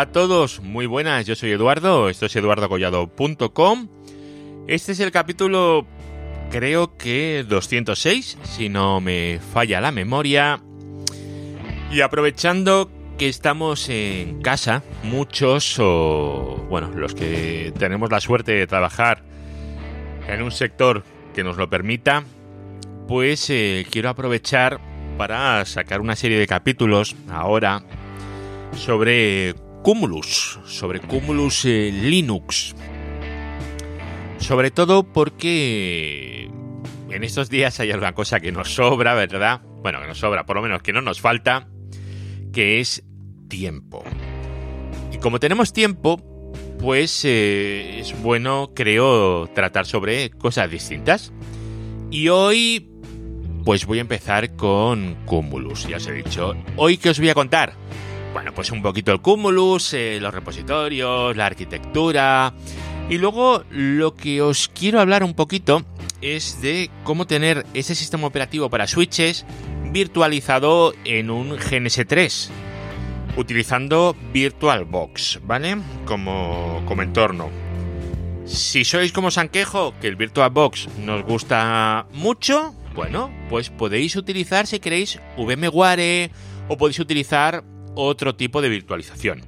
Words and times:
Hola 0.00 0.08
a 0.08 0.12
todos, 0.12 0.60
muy 0.62 0.86
buenas, 0.86 1.26
yo 1.26 1.34
soy 1.34 1.50
Eduardo, 1.50 2.08
esto 2.08 2.24
es 2.24 2.34
eduardocollado.com. 2.34 3.88
Este 4.66 4.92
es 4.92 5.00
el 5.00 5.10
capítulo, 5.10 5.86
creo 6.50 6.96
que 6.96 7.44
206, 7.46 8.38
si 8.42 8.70
no 8.70 9.02
me 9.02 9.40
falla 9.52 9.78
la 9.82 9.92
memoria. 9.92 10.62
Y 11.92 12.00
aprovechando 12.00 12.90
que 13.18 13.28
estamos 13.28 13.90
en 13.90 14.40
casa, 14.40 14.82
muchos 15.02 15.78
o, 15.78 16.64
bueno, 16.70 16.90
los 16.94 17.14
que 17.14 17.70
tenemos 17.78 18.10
la 18.10 18.20
suerte 18.20 18.52
de 18.52 18.66
trabajar 18.66 19.22
en 20.26 20.40
un 20.40 20.50
sector 20.50 21.04
que 21.34 21.44
nos 21.44 21.58
lo 21.58 21.68
permita, 21.68 22.24
pues 23.06 23.50
eh, 23.50 23.86
quiero 23.90 24.08
aprovechar 24.08 24.80
para 25.18 25.62
sacar 25.66 26.00
una 26.00 26.16
serie 26.16 26.38
de 26.38 26.46
capítulos 26.46 27.16
ahora 27.28 27.82
sobre 28.74 29.54
Cumulus, 29.82 30.60
sobre 30.66 31.00
Cumulus 31.00 31.64
eh, 31.64 31.90
Linux. 31.92 32.74
Sobre 34.38 34.70
todo 34.70 35.04
porque 35.04 36.50
en 37.10 37.24
estos 37.24 37.50
días 37.50 37.80
hay 37.80 37.90
alguna 37.90 38.14
cosa 38.14 38.40
que 38.40 38.52
nos 38.52 38.74
sobra, 38.74 39.14
¿verdad? 39.14 39.62
Bueno, 39.82 40.00
que 40.00 40.06
nos 40.06 40.18
sobra, 40.18 40.44
por 40.44 40.56
lo 40.56 40.62
menos 40.62 40.82
que 40.82 40.92
no 40.92 41.00
nos 41.00 41.20
falta, 41.20 41.68
que 42.52 42.80
es 42.80 43.04
tiempo. 43.48 44.04
Y 45.12 45.18
como 45.18 45.40
tenemos 45.40 45.72
tiempo, 45.72 46.22
pues 46.78 47.24
eh, 47.24 48.00
es 48.00 48.20
bueno, 48.22 48.72
creo, 48.74 49.48
tratar 49.54 49.86
sobre 49.86 50.30
cosas 50.30 50.70
distintas. 50.70 51.32
Y 52.10 52.28
hoy 52.28 52.90
pues 53.64 53.86
voy 53.86 53.98
a 53.98 54.00
empezar 54.00 54.56
con 54.56 55.16
Cumulus, 55.26 55.86
ya 55.86 55.98
os 55.98 56.06
he 56.06 56.12
dicho. 56.12 56.54
¿Hoy 56.76 56.96
qué 56.96 57.10
os 57.10 57.18
voy 57.18 57.28
a 57.28 57.34
contar? 57.34 57.74
Bueno, 58.32 58.52
pues 58.54 58.70
un 58.70 58.82
poquito 58.82 59.12
el 59.12 59.20
Cumulus, 59.20 59.92
eh, 59.94 60.18
los 60.20 60.32
repositorios, 60.32 61.36
la 61.36 61.46
arquitectura. 61.46 62.54
Y 63.08 63.18
luego 63.18 63.64
lo 63.70 64.14
que 64.14 64.40
os 64.40 64.68
quiero 64.68 65.00
hablar 65.00 65.24
un 65.24 65.34
poquito 65.34 65.82
es 66.22 66.60
de 66.62 66.90
cómo 67.02 67.26
tener 67.26 67.66
ese 67.74 67.94
sistema 67.94 68.28
operativo 68.28 68.70
para 68.70 68.86
switches 68.86 69.44
virtualizado 69.92 70.94
en 71.04 71.30
un 71.30 71.56
GNS3 71.56 72.50
utilizando 73.36 74.16
VirtualBox, 74.32 75.40
¿vale? 75.42 75.78
Como, 76.04 76.82
como 76.86 77.02
entorno. 77.02 77.50
Si 78.44 78.84
sois 78.84 79.12
como 79.12 79.30
Sanquejo, 79.30 79.94
que 80.00 80.08
el 80.08 80.16
VirtualBox 80.16 80.88
nos 80.98 81.24
gusta 81.24 82.06
mucho, 82.12 82.74
bueno, 82.94 83.30
pues 83.48 83.70
podéis 83.70 84.16
utilizar 84.16 84.66
si 84.66 84.80
queréis 84.80 85.20
VMware 85.36 86.30
o 86.68 86.76
podéis 86.76 86.98
utilizar 86.98 87.62
otro 87.94 88.34
tipo 88.34 88.62
de 88.62 88.68
virtualización. 88.68 89.42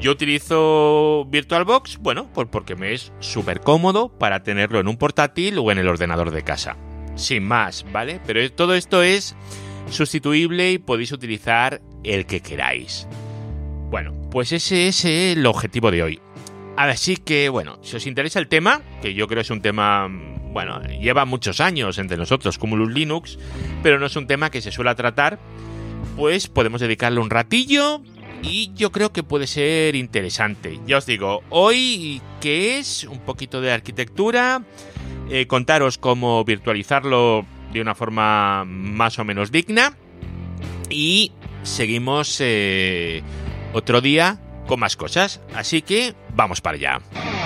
Yo 0.00 0.12
utilizo 0.12 1.26
VirtualBox, 1.28 1.98
bueno, 1.98 2.28
pues 2.32 2.46
porque 2.50 2.76
me 2.76 2.94
es 2.94 3.12
súper 3.18 3.60
cómodo 3.60 4.08
para 4.08 4.42
tenerlo 4.44 4.78
en 4.78 4.86
un 4.86 4.96
portátil 4.96 5.58
o 5.58 5.72
en 5.72 5.78
el 5.78 5.88
ordenador 5.88 6.30
de 6.30 6.42
casa. 6.42 6.76
Sin 7.16 7.44
más, 7.44 7.84
¿vale? 7.90 8.20
Pero 8.24 8.48
todo 8.52 8.74
esto 8.74 9.02
es 9.02 9.34
sustituible 9.90 10.72
y 10.72 10.78
podéis 10.78 11.10
utilizar 11.10 11.80
el 12.04 12.26
que 12.26 12.40
queráis. 12.40 13.08
Bueno, 13.90 14.12
pues 14.30 14.52
ese 14.52 14.86
es 14.86 15.04
el 15.04 15.44
objetivo 15.46 15.90
de 15.90 16.02
hoy. 16.04 16.20
Así 16.76 17.16
que, 17.16 17.48
bueno, 17.48 17.80
si 17.82 17.96
os 17.96 18.06
interesa 18.06 18.38
el 18.38 18.46
tema, 18.46 18.82
que 19.02 19.14
yo 19.14 19.26
creo 19.26 19.40
es 19.40 19.50
un 19.50 19.62
tema 19.62 20.08
bueno, 20.52 20.80
lleva 20.82 21.24
muchos 21.24 21.60
años 21.60 21.98
entre 21.98 22.16
nosotros 22.16 22.58
como 22.58 22.76
Linux, 22.76 23.38
pero 23.82 23.98
no 23.98 24.06
es 24.06 24.16
un 24.16 24.26
tema 24.26 24.50
que 24.50 24.60
se 24.60 24.72
suele 24.72 24.94
tratar, 24.94 25.38
pues 26.18 26.48
podemos 26.48 26.80
dedicarle 26.80 27.20
un 27.20 27.30
ratillo 27.30 28.02
y 28.42 28.72
yo 28.74 28.90
creo 28.90 29.12
que 29.12 29.22
puede 29.22 29.46
ser 29.46 29.94
interesante. 29.94 30.80
Ya 30.84 30.98
os 30.98 31.06
digo, 31.06 31.44
hoy 31.48 32.20
que 32.40 32.78
es 32.78 33.04
un 33.04 33.20
poquito 33.20 33.60
de 33.60 33.70
arquitectura, 33.70 34.64
eh, 35.30 35.46
contaros 35.46 35.96
cómo 35.96 36.44
virtualizarlo 36.44 37.46
de 37.72 37.80
una 37.80 37.94
forma 37.94 38.64
más 38.64 39.20
o 39.20 39.24
menos 39.24 39.52
digna 39.52 39.96
y 40.90 41.30
seguimos 41.62 42.38
eh, 42.40 43.22
otro 43.72 44.00
día 44.00 44.40
con 44.66 44.80
más 44.80 44.96
cosas. 44.96 45.40
Así 45.54 45.82
que 45.82 46.16
vamos 46.34 46.60
para 46.60 46.74
allá. 46.76 47.37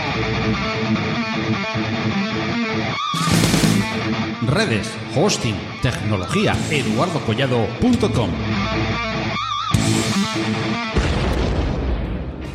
Redes, 4.46 4.90
hosting, 5.14 5.54
tecnología, 5.82 6.56
eduardocollado.com. 6.70 8.30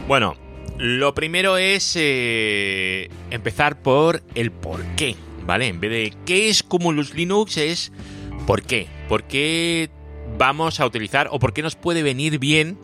Bueno, 0.08 0.36
lo 0.78 1.14
primero 1.14 1.58
es 1.58 1.94
eh, 1.96 3.10
empezar 3.32 3.82
por 3.82 4.22
el 4.36 4.52
por 4.52 4.84
qué, 4.96 5.16
¿vale? 5.46 5.68
En 5.68 5.80
vez 5.80 5.92
de 5.92 6.14
qué 6.26 6.50
es 6.50 6.64
Cumulus 6.64 7.14
Linux 7.14 7.58
es 7.58 7.92
por 8.46 8.64
qué. 8.64 8.88
¿Por 9.08 9.24
qué 9.24 9.90
vamos 10.38 10.80
a 10.80 10.86
utilizar 10.86 11.30
o 11.32 11.40
por 11.40 11.54
qué 11.54 11.62
nos 11.62 11.76
puede 11.76 12.04
venir 12.04 12.40
bien 12.40 12.78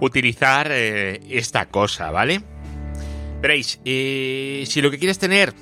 utilizar 0.00 0.68
eh, 0.70 1.20
esta 1.28 1.66
cosa, 1.66 2.10
¿vale? 2.10 2.42
Veréis, 3.40 3.80
eh, 3.84 4.64
si 4.66 4.82
lo 4.82 4.90
que 4.90 4.98
quieres 4.98 5.18
tener 5.18 5.54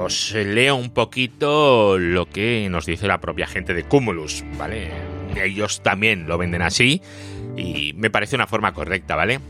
os 0.00 0.32
leo 0.32 0.76
un 0.76 0.90
poquito 0.90 1.98
lo 1.98 2.26
que 2.26 2.68
nos 2.70 2.86
dice 2.86 3.06
la 3.06 3.20
propia 3.20 3.46
gente 3.46 3.74
de 3.74 3.84
Cumulus, 3.84 4.44
¿vale? 4.56 4.90
Ellos 5.36 5.82
también 5.82 6.26
lo 6.28 6.38
venden 6.38 6.62
así 6.62 7.02
y 7.56 7.92
me 7.96 8.10
parece 8.10 8.36
una 8.36 8.46
forma 8.46 8.72
correcta, 8.72 9.16
¿vale? 9.16 9.40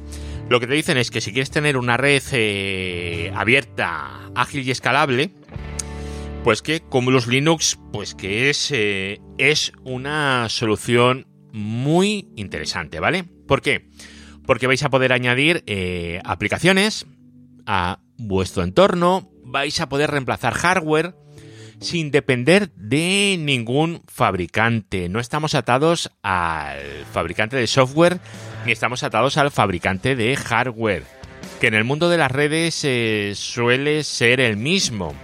Lo 0.49 0.61
que 0.61 0.67
te 0.67 0.75
dicen 0.75 0.97
es 0.97 1.11
que 1.11 1.21
si 1.21 1.33
quieres 1.33 1.51
tener 1.51 1.77
una 1.77 1.97
red 1.97 2.23
eh, 2.33 3.31
abierta, 3.35 4.31
ágil 4.35 4.67
y 4.67 4.71
escalable, 4.71 5.31
pues 6.43 6.63
que 6.63 6.81
Cumulus 6.81 7.27
Linux, 7.27 7.79
pues 7.93 8.15
que 8.15 8.49
es, 8.49 8.71
eh, 8.73 9.21
es 9.37 9.73
una 9.85 10.49
solución 10.49 11.27
muy 11.53 12.29
interesante, 12.37 13.01
¿vale? 13.01 13.25
¿Por 13.47 13.61
qué? 13.61 13.91
Porque 14.47 14.67
vais 14.67 14.83
a 14.83 14.91
poder 14.91 15.13
añadir 15.13 15.63
eh, 15.67 16.21
aplicaciones 16.25 17.07
a 17.67 18.01
vuestro 18.17 18.63
entorno, 18.63 19.31
vais 19.51 19.81
a 19.81 19.89
poder 19.89 20.11
reemplazar 20.11 20.55
hardware 20.55 21.15
sin 21.81 22.11
depender 22.11 22.71
de 22.75 23.37
ningún 23.39 24.03
fabricante. 24.07 25.09
No 25.09 25.21
estamos 25.21 25.55
atados 25.55 26.11
al 26.23 26.81
fabricante 27.13 27.57
de 27.57 27.67
software 27.67 28.21
ni 28.67 28.73
estamos 28.73 29.03
atados 29.03 29.37
al 29.37 29.51
fabricante 29.51 30.17
de 30.17 30.37
hardware, 30.37 31.05
que 31.61 31.69
en 31.69 31.75
el 31.75 31.85
mundo 31.85 32.09
de 32.09 32.19
las 32.19 32.31
redes 32.31 32.81
eh, 32.85 33.33
suele 33.35 34.05
ser 34.05 34.41
el 34.41 34.57
mismo. 34.57 35.15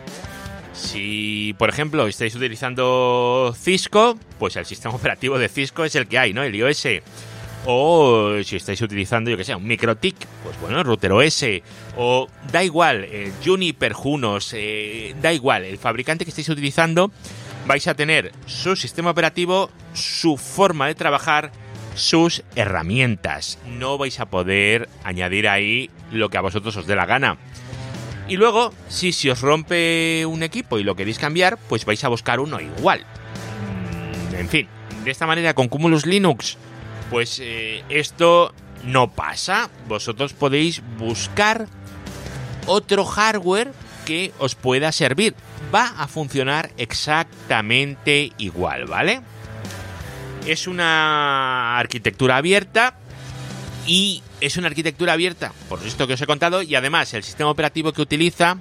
Si, 0.73 1.55
por 1.59 1.69
ejemplo, 1.69 2.07
estáis 2.07 2.35
utilizando 2.35 3.55
Cisco, 3.57 4.19
pues 4.39 4.57
el 4.57 4.65
sistema 4.65 4.95
operativo 4.97 5.39
de 5.39 5.49
Cisco 5.49 5.85
es 5.85 5.95
el 5.95 6.07
que 6.07 6.19
hay, 6.19 6.33
¿no? 6.33 6.43
El 6.43 6.55
iOS. 6.55 6.87
O 7.67 8.35
si 8.45 8.57
estáis 8.57 8.81
utilizando, 8.83 9.31
yo 9.31 9.37
que 9.37 9.45
sé, 9.45 9.55
un 9.55 9.67
MikroTik, 9.67 10.27
pues 10.43 10.61
bueno, 10.61 10.83
Router 10.83 11.13
OS. 11.13 11.45
O 11.97 12.29
da 12.53 12.63
igual, 12.63 13.05
eh, 13.05 13.33
Juniper, 13.43 13.95
Junos, 13.95 14.53
eh, 14.55 15.15
da 15.23 15.33
igual, 15.33 15.65
el 15.65 15.79
fabricante 15.79 16.25
que 16.25 16.31
estéis 16.31 16.51
utilizando, 16.51 17.11
vais 17.67 17.87
a 17.89 17.95
tener 17.95 18.33
su 18.45 18.77
sistema 18.77 19.11
operativo, 19.11 19.71
su 19.95 20.37
forma 20.37 20.89
de 20.89 20.95
trabajar, 20.95 21.53
sus 21.95 22.43
herramientas. 22.55 23.59
No 23.67 23.97
vais 23.97 24.21
a 24.21 24.27
poder 24.27 24.91
añadir 25.03 25.49
ahí 25.49 25.91
lo 26.13 26.29
que 26.29 26.37
a 26.37 26.43
vosotros 26.43 26.77
os 26.77 26.87
dé 26.87 26.97
la 26.97 27.07
gana. 27.07 27.39
Y 28.29 28.37
luego, 28.37 28.73
si 28.89 29.13
se 29.13 29.31
os 29.31 29.41
rompe 29.41 30.25
un 30.27 30.43
equipo 30.43 30.79
y 30.79 30.85
lo 30.85 30.97
queréis 30.97 31.19
cambiar, 31.19 31.59
pues 31.69 31.85
vais 31.87 32.03
a 32.05 32.09
buscar 32.09 32.41
uno 32.41 32.61
igual. 32.61 33.01
Mm, 33.01 34.35
en 34.35 34.49
fin, 34.49 34.69
de 35.05 35.11
esta 35.11 35.27
manera 35.27 35.55
con 35.55 35.69
Cumulus 35.69 36.05
Linux 36.05 36.59
pues 37.15 37.39
eh, 37.41 37.85
esto 37.91 38.53
no 38.83 39.13
pasa. 39.13 39.71
Vosotros 39.87 40.33
podéis 40.33 40.83
buscar 40.99 41.69
otro 42.67 43.05
hardware 43.05 43.71
que 44.05 44.33
os 44.41 44.57
pueda 44.57 44.91
servir. 44.91 45.37
Va 45.73 45.95
a 45.97 46.09
funcionar 46.09 46.73
exactamente 46.77 48.33
igual, 48.39 48.87
¿vale? 48.87 49.21
Es 50.45 50.67
una 50.67 51.79
arquitectura 51.79 52.39
abierta 52.39 52.97
y 53.87 54.21
es 54.41 54.57
una 54.57 54.67
arquitectura 54.67 55.13
abierta, 55.13 55.53
por 55.69 55.87
esto 55.87 56.09
que 56.09 56.15
os 56.15 56.21
he 56.21 56.27
contado, 56.27 56.63
y 56.63 56.75
además 56.75 57.15
el 57.15 57.23
sistema 57.23 57.49
operativo 57.49 57.93
que 57.93 58.03
utiliza 58.03 58.59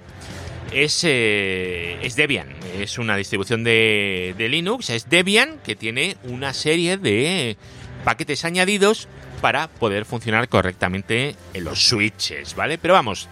es, 0.72 1.02
eh, 1.06 2.08
Debian. 2.16 2.50
Es 2.78 3.00
una 3.00 3.18
distribución 3.18 3.64
de 3.64 4.36
Linux, 4.48 4.92
es 4.92 5.10
Debian, 5.10 5.58
que 5.66 5.76
tiene 5.76 6.18
una 6.26 6.54
serie 6.54 6.98
de 6.98 7.58
paquetes 8.04 8.46
añadidos 8.46 9.08
para 9.42 9.68
poder 9.68 10.06
funcionar 10.06 10.48
correctamente 10.48 11.36
en 11.54 11.64
los 11.64 11.84
switches, 11.88 12.56
¿vale? 12.56 12.78
Pero 12.78 12.94
vamos, 12.94 13.28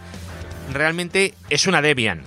realmente 0.74 1.34
es 1.50 1.68
una 1.68 1.82
Debian. 1.82 2.24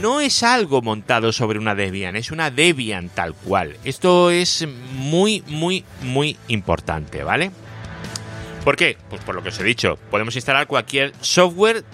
No 0.00 0.20
es 0.20 0.42
algo 0.42 0.82
montado 0.82 1.32
sobre 1.32 1.58
una 1.58 1.74
Debian, 1.74 2.14
es 2.14 2.30
una 2.30 2.50
Debian 2.50 3.08
tal 3.08 3.34
cual. 3.34 3.76
Esto 3.84 4.30
es 4.30 4.68
muy, 4.92 5.42
muy, 5.46 5.84
muy 6.02 6.36
importante, 6.48 7.24
¿vale? 7.24 7.50
¿Por 8.64 8.76
qué? 8.76 8.98
Pues 9.08 9.22
por 9.22 9.34
lo 9.34 9.42
que 9.42 9.48
os 9.48 9.58
he 9.58 9.64
dicho, 9.64 9.98
podemos 10.10 10.36
instalar 10.36 10.66
cualquier 10.66 11.12
software 11.20 11.84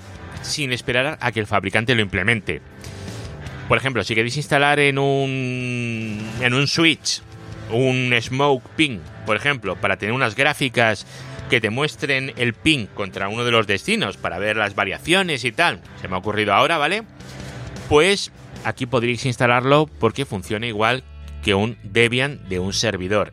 sin 0.42 0.72
esperar 0.72 1.19
a 1.20 1.32
que 1.32 1.40
el 1.40 1.46
fabricante 1.46 1.94
lo 1.94 2.02
implemente. 2.02 2.60
Por 3.69 3.78
ejemplo, 3.78 4.04
si 4.04 4.14
queréis 4.14 4.36
instalar 4.36 4.78
en 4.78 4.98
un, 4.98 6.19
en 6.40 6.52
un 6.52 6.66
switch 6.66 7.22
un 7.70 8.14
smoke 8.20 8.69
ping, 8.76 9.00
por 9.26 9.37
ejemplo, 9.37 9.76
para 9.76 9.96
tener 9.96 10.14
unas 10.14 10.34
gráficas 10.34 11.06
que 11.50 11.61
te 11.61 11.70
muestren 11.70 12.32
el 12.37 12.55
ping 12.55 12.87
contra 12.87 13.28
uno 13.28 13.44
de 13.44 13.50
los 13.50 13.66
destinos 13.66 14.16
para 14.16 14.38
ver 14.38 14.56
las 14.56 14.75
variaciones 14.75 15.44
y 15.44 15.52
tal, 15.52 15.81
se 16.00 16.08
me 16.08 16.14
ha 16.14 16.19
ocurrido 16.19 16.55
ahora, 16.55 16.78
¿vale? 16.78 17.02
Pues 17.88 18.32
aquí 18.64 18.87
podréis 18.87 19.26
instalarlo 19.26 19.88
porque 19.99 20.25
funciona 20.25 20.66
igual 20.66 21.05
que 21.43 21.55
un 21.55 21.76
Debian 21.82 22.40
de 22.49 22.58
un 22.58 22.72
servidor. 22.72 23.32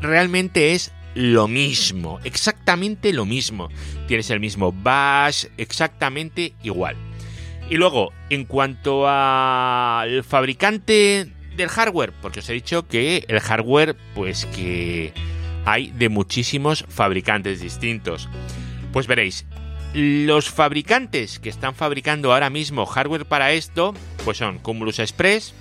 Realmente 0.00 0.72
es 0.72 0.92
lo 1.14 1.48
mismo, 1.48 2.20
exactamente 2.24 3.12
lo 3.12 3.24
mismo. 3.24 3.68
Tienes 4.06 4.30
el 4.30 4.40
mismo 4.40 4.72
bash, 4.72 5.46
exactamente 5.56 6.54
igual. 6.62 6.96
Y 7.70 7.76
luego, 7.76 8.12
en 8.30 8.44
cuanto 8.44 9.08
al 9.08 10.22
fabricante 10.22 11.33
del 11.56 11.68
hardware, 11.68 12.12
porque 12.20 12.40
os 12.40 12.48
he 12.48 12.52
dicho 12.52 12.86
que 12.86 13.24
el 13.28 13.40
hardware, 13.40 13.96
pues 14.14 14.46
que 14.46 15.12
hay 15.64 15.90
de 15.92 16.08
muchísimos 16.08 16.84
fabricantes 16.88 17.60
distintos. 17.60 18.28
Pues 18.92 19.06
veréis, 19.06 19.46
los 19.94 20.50
fabricantes 20.50 21.38
que 21.38 21.48
están 21.48 21.74
fabricando 21.74 22.32
ahora 22.32 22.50
mismo 22.50 22.86
hardware 22.86 23.26
para 23.26 23.52
esto, 23.52 23.94
pues 24.24 24.38
son 24.38 24.58
Cumulus 24.58 24.98
Express, 24.98 25.54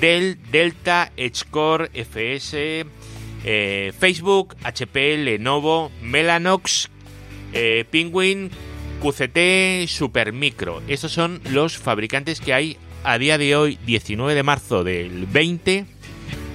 Dell, 0.00 0.38
Delta, 0.50 1.12
EdgeCore, 1.16 1.90
FS, 1.94 2.84
eh, 3.44 3.92
Facebook, 3.98 4.56
HP, 4.64 5.18
Lenovo, 5.18 5.92
Mellanox, 6.02 6.90
eh, 7.52 7.84
Penguin, 7.90 8.50
QCT, 9.00 9.86
Supermicro. 9.86 10.82
Estos 10.88 11.12
son 11.12 11.40
los 11.50 11.78
fabricantes 11.78 12.40
que 12.40 12.54
hay 12.54 12.78
a 13.08 13.16
día 13.16 13.38
de 13.38 13.56
hoy, 13.56 13.78
19 13.86 14.34
de 14.34 14.42
marzo 14.42 14.84
del 14.84 15.24
20, 15.24 15.86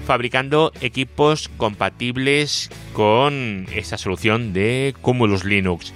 fabricando 0.05 0.71
equipos 0.81 1.49
compatibles 1.57 2.69
con 2.93 3.65
esta 3.73 3.97
solución 3.97 4.53
de 4.53 4.93
Cumulus 5.01 5.45
Linux. 5.45 5.93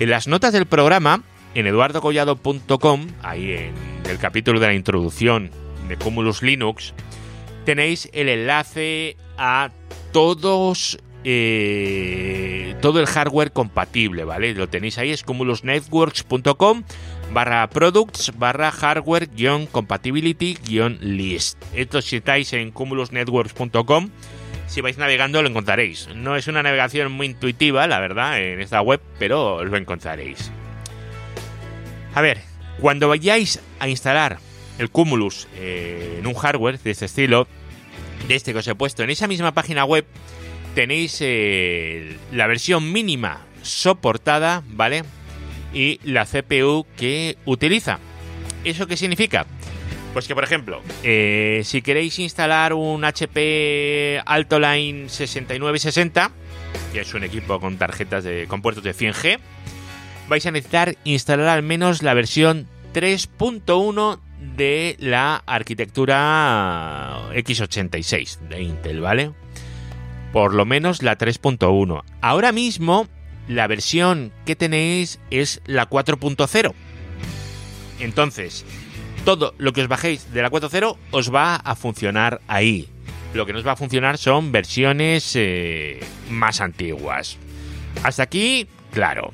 En 0.00 0.08
las 0.08 0.26
notas 0.26 0.54
del 0.54 0.64
programa, 0.64 1.24
en 1.54 1.66
eduardocollado.com, 1.66 3.06
ahí 3.22 3.52
en 3.52 3.74
el 4.08 4.16
capítulo 4.16 4.60
de 4.60 4.68
la 4.68 4.72
introducción 4.72 5.50
de 5.88 5.98
Cumulus 5.98 6.42
Linux, 6.42 6.94
tenéis 7.66 8.08
el 8.14 8.30
enlace 8.30 9.18
a 9.36 9.68
todos 10.12 10.98
eh, 11.24 12.76
todo 12.80 13.00
el 13.00 13.06
hardware 13.06 13.52
compatible, 13.52 14.24
¿vale? 14.24 14.54
Lo 14.54 14.68
tenéis 14.68 14.96
ahí, 14.96 15.10
es 15.10 15.22
cumulusnetworks.com 15.22 16.84
barra 17.32 17.68
products 17.68 18.32
barra 18.38 18.70
hardware 18.70 19.28
compatibility 19.70 20.58
list. 21.00 21.62
Esto 21.74 22.02
si 22.02 22.16
estáis 22.16 22.52
en 22.52 22.70
cumulusnetworks.com, 22.70 24.10
si 24.66 24.80
vais 24.80 24.98
navegando 24.98 25.42
lo 25.42 25.48
encontraréis. 25.48 26.08
No 26.14 26.36
es 26.36 26.46
una 26.46 26.62
navegación 26.62 27.12
muy 27.12 27.26
intuitiva, 27.26 27.86
la 27.86 28.00
verdad, 28.00 28.40
en 28.40 28.60
esta 28.60 28.80
web, 28.80 29.00
pero 29.18 29.64
lo 29.64 29.76
encontraréis. 29.76 30.50
A 32.14 32.20
ver, 32.20 32.40
cuando 32.80 33.08
vayáis 33.08 33.60
a 33.78 33.88
instalar 33.88 34.38
el 34.78 34.90
Cumulus 34.90 35.48
eh, 35.56 36.16
en 36.18 36.26
un 36.26 36.34
hardware 36.34 36.78
de 36.78 36.90
este 36.90 37.06
estilo, 37.06 37.46
de 38.26 38.34
este 38.34 38.52
que 38.52 38.58
os 38.58 38.68
he 38.68 38.74
puesto, 38.74 39.02
en 39.02 39.10
esa 39.10 39.26
misma 39.26 39.52
página 39.52 39.84
web 39.84 40.06
tenéis 40.74 41.18
eh, 41.20 42.16
la 42.32 42.46
versión 42.46 42.92
mínima 42.92 43.46
soportada, 43.62 44.62
¿vale? 44.68 45.02
Y 45.72 46.00
la 46.04 46.24
CPU 46.24 46.86
que 46.96 47.36
utiliza. 47.44 47.98
¿Eso 48.64 48.86
qué 48.86 48.96
significa? 48.96 49.46
Pues 50.12 50.26
que, 50.26 50.34
por 50.34 50.44
ejemplo, 50.44 50.82
eh, 51.02 51.60
si 51.64 51.82
queréis 51.82 52.18
instalar 52.18 52.72
un 52.72 53.04
HP 53.04 54.20
Altoline 54.24 55.08
6960, 55.08 56.32
que 56.92 57.00
es 57.00 57.14
un 57.14 57.24
equipo 57.24 57.60
con 57.60 57.76
tarjetas 57.76 58.24
de, 58.24 58.46
con 58.48 58.62
puertos 58.62 58.82
de 58.82 58.94
100G, 58.94 59.38
vais 60.28 60.46
a 60.46 60.50
necesitar 60.50 60.96
instalar 61.04 61.48
al 61.48 61.62
menos 61.62 62.02
la 62.02 62.14
versión 62.14 62.66
3.1 62.94 64.18
de 64.56 64.96
la 64.98 65.42
arquitectura 65.46 67.28
x86 67.32 68.38
de 68.48 68.62
Intel, 68.62 69.00
¿vale? 69.00 69.32
Por 70.32 70.54
lo 70.54 70.64
menos 70.64 71.02
la 71.02 71.18
3.1. 71.18 72.02
Ahora 72.20 72.52
mismo 72.52 73.08
la 73.48 73.66
versión 73.66 74.32
que 74.46 74.56
tenéis 74.56 75.18
es 75.30 75.60
la 75.66 75.88
4.0. 75.88 76.72
Entonces, 77.98 78.64
todo 79.24 79.54
lo 79.58 79.72
que 79.72 79.82
os 79.82 79.88
bajéis 79.88 80.32
de 80.32 80.42
la 80.42 80.50
4.0 80.50 80.96
os 81.10 81.34
va 81.34 81.56
a 81.56 81.74
funcionar 81.74 82.40
ahí. 82.46 82.88
Lo 83.34 83.44
que 83.46 83.52
no 83.52 83.58
os 83.58 83.66
va 83.66 83.72
a 83.72 83.76
funcionar 83.76 84.18
son 84.18 84.52
versiones 84.52 85.32
eh, 85.34 86.00
más 86.30 86.60
antiguas. 86.60 87.38
Hasta 88.02 88.22
aquí, 88.22 88.66
claro. 88.92 89.32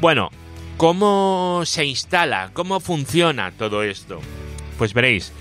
Bueno, 0.00 0.30
¿cómo 0.76 1.62
se 1.64 1.84
instala? 1.84 2.50
¿Cómo 2.52 2.80
funciona 2.80 3.52
todo 3.52 3.82
esto? 3.82 4.20
Pues 4.78 4.94
veréis, 4.94 5.32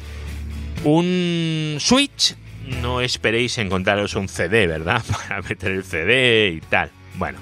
un 0.83 1.77
switch, 1.79 2.35
no 2.81 3.01
esperéis 3.01 3.57
encontraros 3.57 4.15
un 4.15 4.27
CD, 4.27 4.67
¿verdad? 4.67 5.03
Para 5.11 5.41
meter 5.41 5.71
el 5.71 5.83
CD 5.83 6.49
y 6.57 6.61
tal. 6.61 6.91
Bueno, 7.15 7.39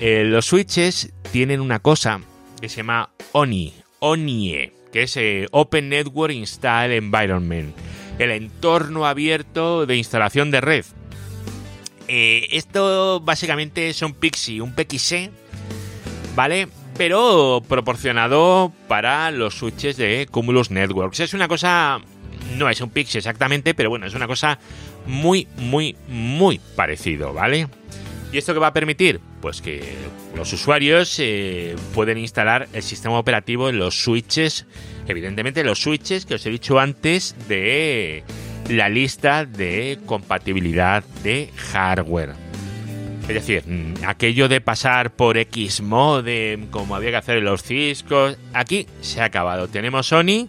eh, 0.00 0.24
los 0.24 0.46
switches 0.46 1.12
tienen 1.32 1.60
una 1.60 1.78
cosa 1.78 2.20
que 2.60 2.68
se 2.68 2.78
llama 2.78 3.10
ONI, 3.32 3.74
ONIE, 4.00 4.72
que 4.92 5.02
es 5.02 5.16
eh, 5.16 5.46
Open 5.50 5.88
Network 5.88 6.32
Install 6.32 6.92
Environment, 6.92 7.74
el 8.18 8.30
entorno 8.30 9.06
abierto 9.06 9.86
de 9.86 9.96
instalación 9.96 10.50
de 10.50 10.60
red. 10.60 10.84
Eh, 12.08 12.48
esto 12.52 13.20
básicamente 13.20 13.88
es 13.88 14.02
un 14.02 14.14
PXE, 14.14 14.60
un 14.60 14.74
PXE, 14.74 15.30
¿vale? 16.34 16.68
Pero 16.96 17.62
proporcionado 17.68 18.72
para 18.88 19.30
los 19.30 19.54
switches 19.54 19.96
de 19.96 20.26
Cumulus 20.30 20.70
Networks. 20.70 21.20
Es 21.20 21.34
una 21.34 21.46
cosa, 21.46 22.00
no 22.56 22.68
es 22.68 22.80
un 22.80 22.90
PXE 22.90 23.18
exactamente, 23.18 23.74
pero 23.74 23.90
bueno, 23.90 24.06
es 24.06 24.14
una 24.14 24.26
cosa 24.26 24.58
muy, 25.06 25.46
muy, 25.56 25.96
muy 26.08 26.60
parecido, 26.74 27.32
¿vale? 27.32 27.68
¿Y 28.32 28.38
esto 28.38 28.54
qué 28.54 28.60
va 28.60 28.68
a 28.68 28.72
permitir? 28.72 29.20
Pues 29.40 29.60
que 29.60 29.96
los 30.36 30.52
usuarios 30.52 31.16
eh, 31.18 31.74
pueden 31.94 32.16
instalar 32.18 32.68
el 32.72 32.82
sistema 32.82 33.18
operativo 33.18 33.68
en 33.68 33.78
los 33.78 34.02
switches, 34.02 34.66
evidentemente 35.08 35.64
los 35.64 35.80
switches 35.80 36.26
que 36.26 36.34
os 36.34 36.46
he 36.46 36.50
dicho 36.50 36.78
antes 36.78 37.34
de 37.48 38.22
la 38.68 38.88
lista 38.88 39.44
de 39.44 39.98
compatibilidad 40.06 41.02
de 41.24 41.50
hardware. 41.72 42.34
Es 43.22 43.34
decir, 43.34 43.64
mm, 43.66 44.04
aquello 44.06 44.48
de 44.48 44.60
pasar 44.60 45.12
por 45.12 45.36
X 45.36 45.82
modem, 45.82 46.68
como 46.68 46.94
había 46.94 47.10
que 47.10 47.16
hacer 47.16 47.38
en 47.38 47.44
los 47.44 47.62
Ciscos, 47.62 48.36
aquí 48.52 48.86
se 49.00 49.20
ha 49.20 49.24
acabado. 49.24 49.68
Tenemos 49.68 50.06
Sony, 50.06 50.48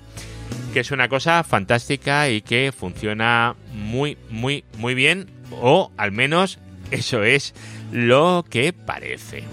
que 0.74 0.80
es 0.80 0.92
una 0.92 1.10
cosa 1.10 1.44
fantástica 1.44 2.30
y 2.30 2.42
que 2.42 2.72
funciona 2.72 3.56
muy, 3.74 4.18
muy, 4.30 4.64
muy 4.78 4.94
bien, 4.94 5.30
o 5.52 5.92
al 5.98 6.12
menos 6.12 6.60
eso 6.92 7.24
es 7.24 7.54
lo 7.92 8.46
que 8.50 8.74
parece. 8.74 9.44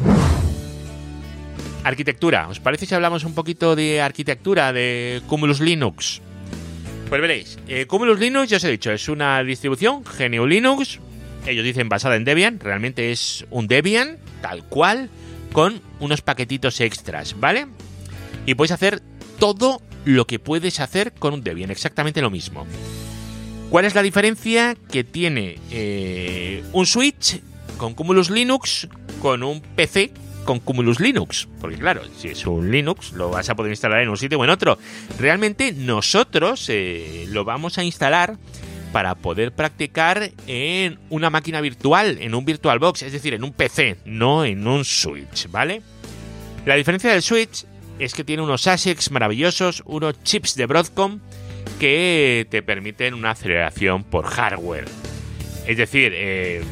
Arquitectura. 1.85 2.49
¿Os 2.49 2.61
parece 2.61 2.87
si 2.87 2.95
hablamos 2.95 3.25
un 3.25 3.35
poquito 3.35 3.75
de 3.76 4.00
arquitectura 4.02 4.73
de 4.73 5.23
Cumulus 5.26 5.61
Linux? 5.61 6.21
Pues 7.09 7.23
veréis, 7.23 7.59
eh, 7.68 7.87
Cumulus 7.87 8.18
Linux, 8.18 8.50
ya 8.50 8.59
os 8.59 8.64
he 8.64 8.71
dicho, 8.71 8.92
es 8.92 9.09
una 9.09 9.42
distribución 9.42 10.02
GNU 10.02 10.47
Linux. 10.47 11.00
Ellos 11.47 11.64
dicen 11.64 11.88
basada 11.88 12.16
en 12.16 12.25
Debian, 12.25 12.61
realmente 12.61 13.11
es 13.11 13.47
un 13.50 13.66
Debian, 13.66 14.18
tal 14.42 14.64
cual, 14.64 15.09
con 15.52 15.80
unos 16.00 16.21
paquetitos 16.21 16.80
extras, 16.80 17.40
¿vale? 17.40 17.66
Y 18.45 18.54
puedes 18.54 18.73
hacer 18.73 19.00
todo 19.38 19.80
lo 20.04 20.26
que 20.26 20.38
puedes 20.38 20.80
hacer 20.80 21.12
con 21.12 21.33
un 21.33 21.42
Debian, 21.42 21.71
exactamente 21.71 22.21
lo 22.21 22.28
mismo. 22.28 22.66
¿Cuál 23.70 23.84
es 23.84 23.94
la 23.94 24.02
diferencia 24.02 24.76
que 24.90 25.04
tiene 25.04 25.58
eh, 25.70 26.64
un 26.72 26.87
Switch 26.87 27.40
con 27.76 27.94
Cumulus 27.94 28.30
Linux 28.30 28.88
con 29.20 29.42
un 29.42 29.60
PC 29.60 30.12
con 30.48 30.60
Cumulus 30.60 30.98
Linux. 30.98 31.46
Porque 31.60 31.76
claro, 31.76 32.00
si 32.16 32.28
es 32.28 32.46
un 32.46 32.70
Linux, 32.70 33.12
lo 33.12 33.28
vas 33.28 33.50
a 33.50 33.54
poder 33.54 33.70
instalar 33.70 34.00
en 34.00 34.08
un 34.08 34.16
sitio 34.16 34.38
o 34.38 34.44
en 34.44 34.48
otro. 34.48 34.78
Realmente 35.18 35.72
nosotros 35.72 36.64
eh, 36.70 37.26
lo 37.28 37.44
vamos 37.44 37.76
a 37.76 37.84
instalar 37.84 38.38
para 38.90 39.14
poder 39.14 39.52
practicar 39.52 40.30
en 40.46 40.98
una 41.10 41.28
máquina 41.28 41.60
virtual, 41.60 42.16
en 42.22 42.34
un 42.34 42.46
VirtualBox, 42.46 43.02
es 43.02 43.12
decir, 43.12 43.34
en 43.34 43.44
un 43.44 43.52
PC, 43.52 43.98
no 44.06 44.46
en 44.46 44.66
un 44.66 44.87
Switch, 44.87 45.50
¿vale? 45.50 45.82
La 46.64 46.76
diferencia 46.76 47.12
del 47.12 47.20
Switch 47.20 47.66
es 47.98 48.14
que 48.14 48.25
tiene 48.25 48.42
unos 48.42 48.66
ASICs 48.66 49.10
maravillosos, 49.10 49.82
unos 49.84 50.22
chips 50.22 50.54
de 50.54 50.64
Broadcom 50.64 51.20
que 51.78 52.46
te 52.50 52.62
permiten 52.62 53.14
una 53.14 53.30
aceleración 53.30 54.04
por 54.04 54.26
hardware. 54.26 54.87
Es 55.66 55.76
decir, 55.76 56.12
eh, 56.14 56.62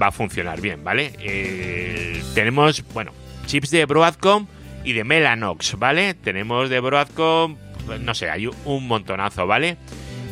va 0.00 0.08
a 0.08 0.12
funcionar 0.12 0.60
bien, 0.60 0.84
¿vale? 0.84 1.12
Eh, 1.20 2.22
tenemos, 2.34 2.84
bueno, 2.92 3.12
chips 3.46 3.70
de 3.70 3.84
Broadcom 3.84 4.46
y 4.84 4.92
de 4.92 5.04
Mellanox, 5.04 5.78
¿vale? 5.78 6.14
Tenemos 6.14 6.70
de 6.70 6.80
Broadcom, 6.80 7.56
no 8.00 8.14
sé, 8.14 8.30
hay 8.30 8.48
un 8.64 8.86
montonazo, 8.86 9.46
¿vale? 9.46 9.76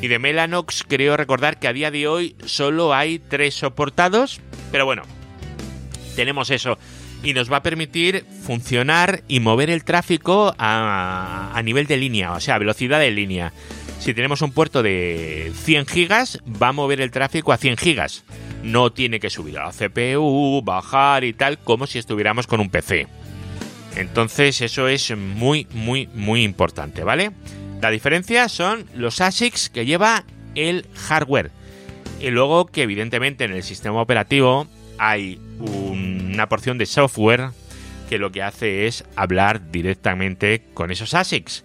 Y 0.00 0.08
de 0.08 0.18
Mellanox 0.18 0.84
creo 0.86 1.16
recordar 1.16 1.58
que 1.58 1.68
a 1.68 1.72
día 1.72 1.90
de 1.90 2.06
hoy 2.06 2.36
solo 2.44 2.94
hay 2.94 3.18
tres 3.18 3.54
soportados, 3.54 4.40
pero 4.70 4.84
bueno, 4.84 5.02
tenemos 6.14 6.50
eso 6.50 6.78
y 7.22 7.32
nos 7.34 7.50
va 7.50 7.56
a 7.56 7.62
permitir 7.62 8.24
funcionar 8.42 9.22
y 9.26 9.40
mover 9.40 9.70
el 9.70 9.84
tráfico 9.84 10.54
a, 10.58 11.50
a 11.52 11.62
nivel 11.62 11.86
de 11.86 11.96
línea, 11.96 12.32
o 12.32 12.40
sea, 12.40 12.58
velocidad 12.58 13.00
de 13.00 13.10
línea. 13.10 13.52
Si 13.98 14.14
tenemos 14.14 14.42
un 14.42 14.52
puerto 14.52 14.82
de 14.82 15.52
100 15.54 15.86
gigas, 15.86 16.40
va 16.62 16.68
a 16.68 16.72
mover 16.72 17.00
el 17.00 17.10
tráfico 17.10 17.52
a 17.52 17.56
100 17.56 17.76
gigas. 17.76 18.24
No 18.62 18.92
tiene 18.92 19.20
que 19.20 19.30
subir 19.30 19.58
a 19.58 19.66
la 19.66 19.72
CPU, 19.72 20.62
bajar 20.62 21.24
y 21.24 21.32
tal, 21.32 21.58
como 21.58 21.86
si 21.86 21.98
estuviéramos 21.98 22.46
con 22.46 22.60
un 22.60 22.70
PC. 22.70 23.08
Entonces 23.96 24.60
eso 24.60 24.88
es 24.88 25.16
muy, 25.16 25.66
muy, 25.72 26.08
muy 26.14 26.44
importante, 26.44 27.02
¿vale? 27.02 27.32
La 27.80 27.90
diferencia 27.90 28.48
son 28.48 28.86
los 28.94 29.20
ASICs 29.20 29.70
que 29.70 29.86
lleva 29.86 30.24
el 30.54 30.86
hardware. 30.94 31.50
Y 32.20 32.30
luego 32.30 32.66
que 32.66 32.82
evidentemente 32.82 33.44
en 33.44 33.52
el 33.52 33.62
sistema 33.62 34.00
operativo 34.00 34.66
hay 34.98 35.40
una 35.58 36.48
porción 36.48 36.78
de 36.78 36.86
software 36.86 37.50
que 38.08 38.18
lo 38.18 38.32
que 38.32 38.42
hace 38.42 38.86
es 38.86 39.04
hablar 39.16 39.70
directamente 39.70 40.62
con 40.74 40.90
esos 40.90 41.14
ASICs. 41.14 41.64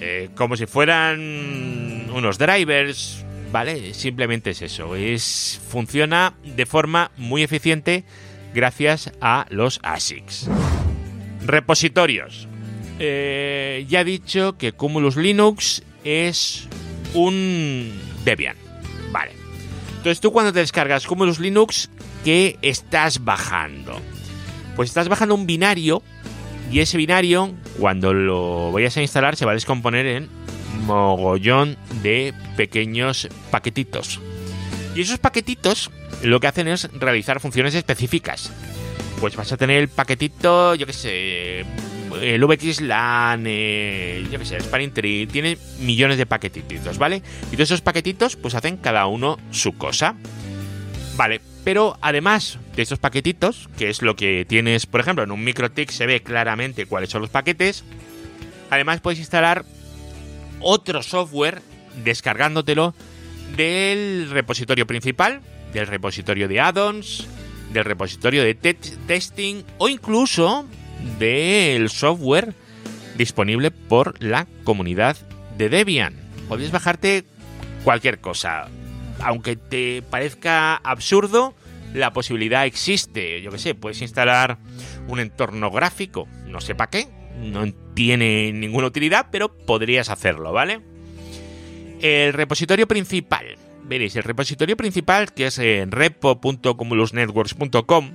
Eh, 0.00 0.30
como 0.34 0.56
si 0.56 0.66
fueran 0.66 2.10
unos 2.12 2.38
drivers, 2.38 3.24
¿vale? 3.52 3.94
Simplemente 3.94 4.50
es 4.50 4.62
eso. 4.62 4.96
Es, 4.96 5.60
funciona 5.68 6.34
de 6.44 6.66
forma 6.66 7.10
muy 7.16 7.42
eficiente 7.42 8.04
gracias 8.54 9.12
a 9.20 9.46
los 9.50 9.80
ASICs. 9.82 10.48
Repositorios. 11.44 12.48
Eh, 12.98 13.86
ya 13.88 14.00
he 14.00 14.04
dicho 14.04 14.56
que 14.56 14.72
Cumulus 14.72 15.16
Linux 15.16 15.82
es 16.04 16.68
un 17.12 17.92
Debian. 18.24 18.56
Vale. 19.10 19.32
Entonces 19.96 20.20
tú 20.20 20.32
cuando 20.32 20.52
te 20.52 20.60
descargas 20.60 21.06
Cumulus 21.06 21.38
Linux, 21.38 21.90
¿qué 22.24 22.58
estás 22.62 23.24
bajando? 23.24 24.00
Pues 24.76 24.90
estás 24.90 25.08
bajando 25.08 25.34
un 25.34 25.46
binario 25.46 26.02
y 26.74 26.80
ese 26.80 26.96
binario, 26.96 27.54
cuando 27.78 28.12
lo 28.12 28.72
vayas 28.72 28.96
a 28.96 29.00
instalar, 29.00 29.36
se 29.36 29.44
va 29.44 29.52
a 29.52 29.54
descomponer 29.54 30.06
en 30.06 30.28
mogollón 30.80 31.76
de 32.02 32.34
pequeños 32.56 33.28
paquetitos. 33.52 34.18
Y 34.96 35.02
esos 35.02 35.20
paquetitos 35.20 35.92
lo 36.24 36.40
que 36.40 36.48
hacen 36.48 36.66
es 36.66 36.90
realizar 36.94 37.38
funciones 37.38 37.76
específicas. 37.76 38.50
Pues 39.20 39.36
vas 39.36 39.52
a 39.52 39.56
tener 39.56 39.78
el 39.78 39.88
paquetito, 39.88 40.74
yo 40.74 40.84
qué 40.84 40.92
sé, 40.92 41.60
el 42.20 42.44
VXLAN, 42.44 43.44
yo 43.44 44.38
qué 44.40 44.44
sé, 44.44 44.58
Spanning 44.58 44.92
Tree, 44.92 45.28
tiene 45.28 45.56
millones 45.78 46.18
de 46.18 46.26
paquetitos, 46.26 46.98
¿vale? 46.98 47.22
Y 47.52 47.54
todos 47.54 47.70
esos 47.70 47.82
paquetitos 47.82 48.34
pues 48.34 48.56
hacen 48.56 48.78
cada 48.78 49.06
uno 49.06 49.38
su 49.52 49.78
cosa. 49.78 50.16
Vale, 51.16 51.40
pero 51.62 51.96
además 52.00 52.58
de 52.74 52.82
estos 52.82 52.98
paquetitos, 52.98 53.68
que 53.78 53.88
es 53.88 54.02
lo 54.02 54.16
que 54.16 54.44
tienes, 54.44 54.86
por 54.86 55.00
ejemplo, 55.00 55.22
en 55.22 55.30
un 55.30 55.44
MikroTik 55.44 55.90
se 55.90 56.06
ve 56.06 56.22
claramente 56.22 56.86
cuáles 56.86 57.10
son 57.10 57.22
los 57.22 57.30
paquetes, 57.30 57.84
además 58.70 59.00
puedes 59.00 59.20
instalar 59.20 59.64
otro 60.60 61.02
software 61.02 61.62
descargándotelo 62.02 62.94
del 63.56 64.28
repositorio 64.30 64.86
principal, 64.86 65.40
del 65.72 65.86
repositorio 65.86 66.48
de 66.48 66.60
add-ons, 66.60 67.26
del 67.72 67.84
repositorio 67.84 68.42
de 68.42 68.54
testing 68.54 69.62
o 69.78 69.88
incluso 69.88 70.66
del 71.18 71.90
software 71.90 72.54
disponible 73.16 73.70
por 73.70 74.20
la 74.22 74.46
comunidad 74.64 75.16
de 75.56 75.68
Debian. 75.68 76.14
Podéis 76.48 76.72
bajarte 76.72 77.24
cualquier 77.84 78.20
cosa. 78.20 78.68
Aunque 79.20 79.56
te 79.56 80.02
parezca 80.02 80.76
absurdo, 80.76 81.54
la 81.94 82.12
posibilidad 82.12 82.66
existe. 82.66 83.40
Yo 83.40 83.50
que 83.50 83.58
sé, 83.58 83.74
puedes 83.74 84.02
instalar 84.02 84.58
un 85.08 85.20
entorno 85.20 85.70
gráfico, 85.70 86.28
no 86.46 86.60
sé 86.60 86.74
para 86.74 86.90
qué, 86.90 87.08
no 87.40 87.72
tiene 87.94 88.52
ninguna 88.52 88.88
utilidad, 88.88 89.28
pero 89.30 89.56
podrías 89.56 90.10
hacerlo, 90.10 90.52
¿vale? 90.52 90.80
El 92.00 92.32
repositorio 92.32 92.88
principal. 92.88 93.56
Veréis, 93.84 94.16
el 94.16 94.24
repositorio 94.24 94.76
principal, 94.76 95.32
que 95.32 95.46
es 95.46 95.58
en 95.58 95.92
repo.cumulusnetworks.com, 95.92 98.14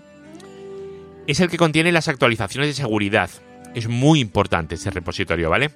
es 1.27 1.39
el 1.39 1.49
que 1.49 1.57
contiene 1.57 1.91
las 1.91 2.07
actualizaciones 2.07 2.69
de 2.69 2.73
seguridad. 2.73 3.29
Es 3.75 3.87
muy 3.87 4.19
importante 4.19 4.73
ese 4.75 4.89
repositorio, 4.89 5.47
¿vale? 5.49 5.69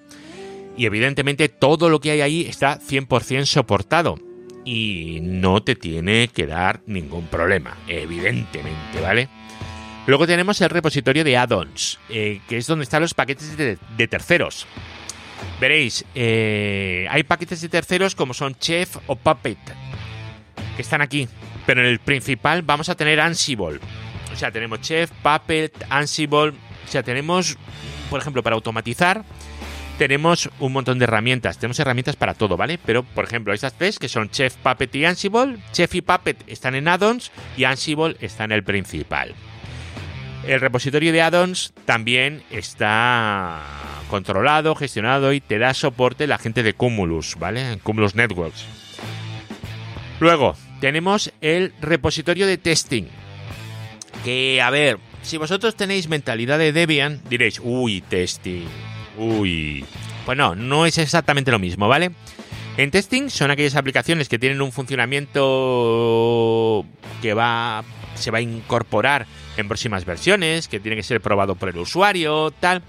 Y 0.76 0.88
evidentemente 0.88 1.48
todo 1.48 1.90
lo 1.90 2.00
que 2.00 2.10
hay 2.12 2.22
ahí 2.22 2.42
está 2.42 2.80
100% 2.80 3.46
soportado. 3.46 4.18
Y 4.66 5.20
no 5.22 5.62
te 5.62 5.76
tiene 5.76 6.30
que 6.30 6.48
dar 6.48 6.82
ningún 6.86 7.28
problema, 7.28 7.78
evidentemente, 7.88 9.02
¿vale? 9.02 9.30
Luego 10.06 10.28
tenemos 10.28 10.60
el 10.62 10.70
repositorio 10.70 11.24
de 11.24 11.38
add-ons, 11.38 12.00
eh, 12.10 12.42
que 12.48 12.58
es 12.58 12.68
donde 12.68 12.84
están 12.84 13.02
los 13.02 13.14
paquetes 13.14 13.56
de, 13.58 14.08
terceros. 14.08 14.68
Veréis, 15.62 16.04
eh, 16.14 17.08
hay 17.10 17.24
paquetes 17.24 17.62
de 17.62 17.70
terceros 17.70 18.14
como 18.16 18.34
son 18.34 18.56
Chef 18.56 18.98
o 19.08 19.16
Puppet, 19.16 19.58
que 20.76 20.82
están 20.82 21.02
aquí. 21.02 21.28
Pero 21.66 21.82
en 21.82 21.88
el 21.88 22.00
principal 22.00 22.62
vamos 22.64 22.90
a 22.90 22.96
tener 22.96 23.22
Ansible. 23.22 23.80
O 24.34 24.36
sea, 24.36 24.52
tenemos 24.52 24.82
Chef, 24.82 25.10
Puppet, 25.22 25.86
Ansible. 25.90 26.50
O 26.50 26.92
sea, 26.92 27.04
tenemos, 27.04 27.58
por 28.10 28.20
ejemplo, 28.20 28.44
para 28.44 28.56
automatizar, 28.56 29.24
tenemos 30.04 30.50
un 30.60 30.74
montón 30.74 31.00
de 31.00 31.06
herramientas. 31.06 31.58
Tenemos 31.58 31.80
herramientas 31.80 32.18
para 32.18 32.34
todo, 32.34 32.58
¿vale? 32.58 32.78
Pero, 32.86 33.04
por 33.04 33.24
ejemplo, 33.24 33.54
estas 33.54 33.74
tres, 33.78 33.98
que 33.98 34.10
son 34.10 34.30
Chef, 34.30 34.54
Puppet 34.58 34.94
y 34.96 35.06
Ansible. 35.06 35.56
Chef 35.72 35.96
y 35.96 36.02
Puppet 36.02 36.44
están 36.46 36.76
en 36.76 36.90
add-ons 36.90 37.32
y 37.56 37.64
Ansible 37.64 38.18
está 38.20 38.44
en 38.44 38.52
el 38.52 38.66
principal. 38.66 39.34
El 40.46 40.60
repositorio 40.60 41.14
de 41.14 41.22
add-ons 41.22 41.72
también 41.86 42.44
está 42.52 43.62
controlado, 44.10 44.76
gestionado 44.76 45.32
y 45.32 45.40
te 45.40 45.58
da 45.58 45.74
soporte 45.74 46.28
la 46.28 46.38
gente 46.38 46.64
de 46.64 46.74
Cumulus, 46.74 47.38
¿vale? 47.40 47.80
Cumulus 47.82 48.14
Networks. 48.14 48.66
Luego, 50.20 50.58
tenemos 50.82 51.32
el 51.40 51.72
repositorio 51.80 52.46
de 52.46 52.58
testing. 52.58 53.06
Que, 54.26 54.62
a 54.62 54.70
ver, 54.70 54.98
si 55.22 55.38
vosotros 55.38 55.78
tenéis 55.78 56.10
mentalidad 56.10 56.60
de 56.60 56.74
Debian, 56.74 57.22
diréis, 57.30 57.62
uy, 57.64 58.02
testing, 58.02 58.68
uy. 59.18 59.86
Pues 60.26 60.38
no, 60.38 60.56
no 60.56 60.86
es 60.86 60.98
exactamente 60.98 61.52
lo 61.52 61.60
mismo, 61.60 61.88
¿vale? 61.88 62.12
En 62.78 62.92
testing 62.92 63.30
son 63.30 63.52
aquellas 63.52 63.76
aplicaciones 63.76 64.30
que 64.30 64.40
tienen 64.40 64.62
un 64.62 64.72
funcionamiento 64.72 66.86
que 67.22 67.34
va 67.34 67.84
se 68.16 68.32
va 68.32 68.40
a 68.40 68.42
incorporar 68.42 69.26
en 69.58 69.68
próximas 69.68 70.06
versiones, 70.06 70.68
que 70.68 70.80
tiene 70.80 70.96
que 70.96 71.04
ser 71.04 71.22
probado 71.22 71.56
por 71.56 71.70
el 71.70 71.78
usuario, 71.78 72.52
tal. 72.52 72.84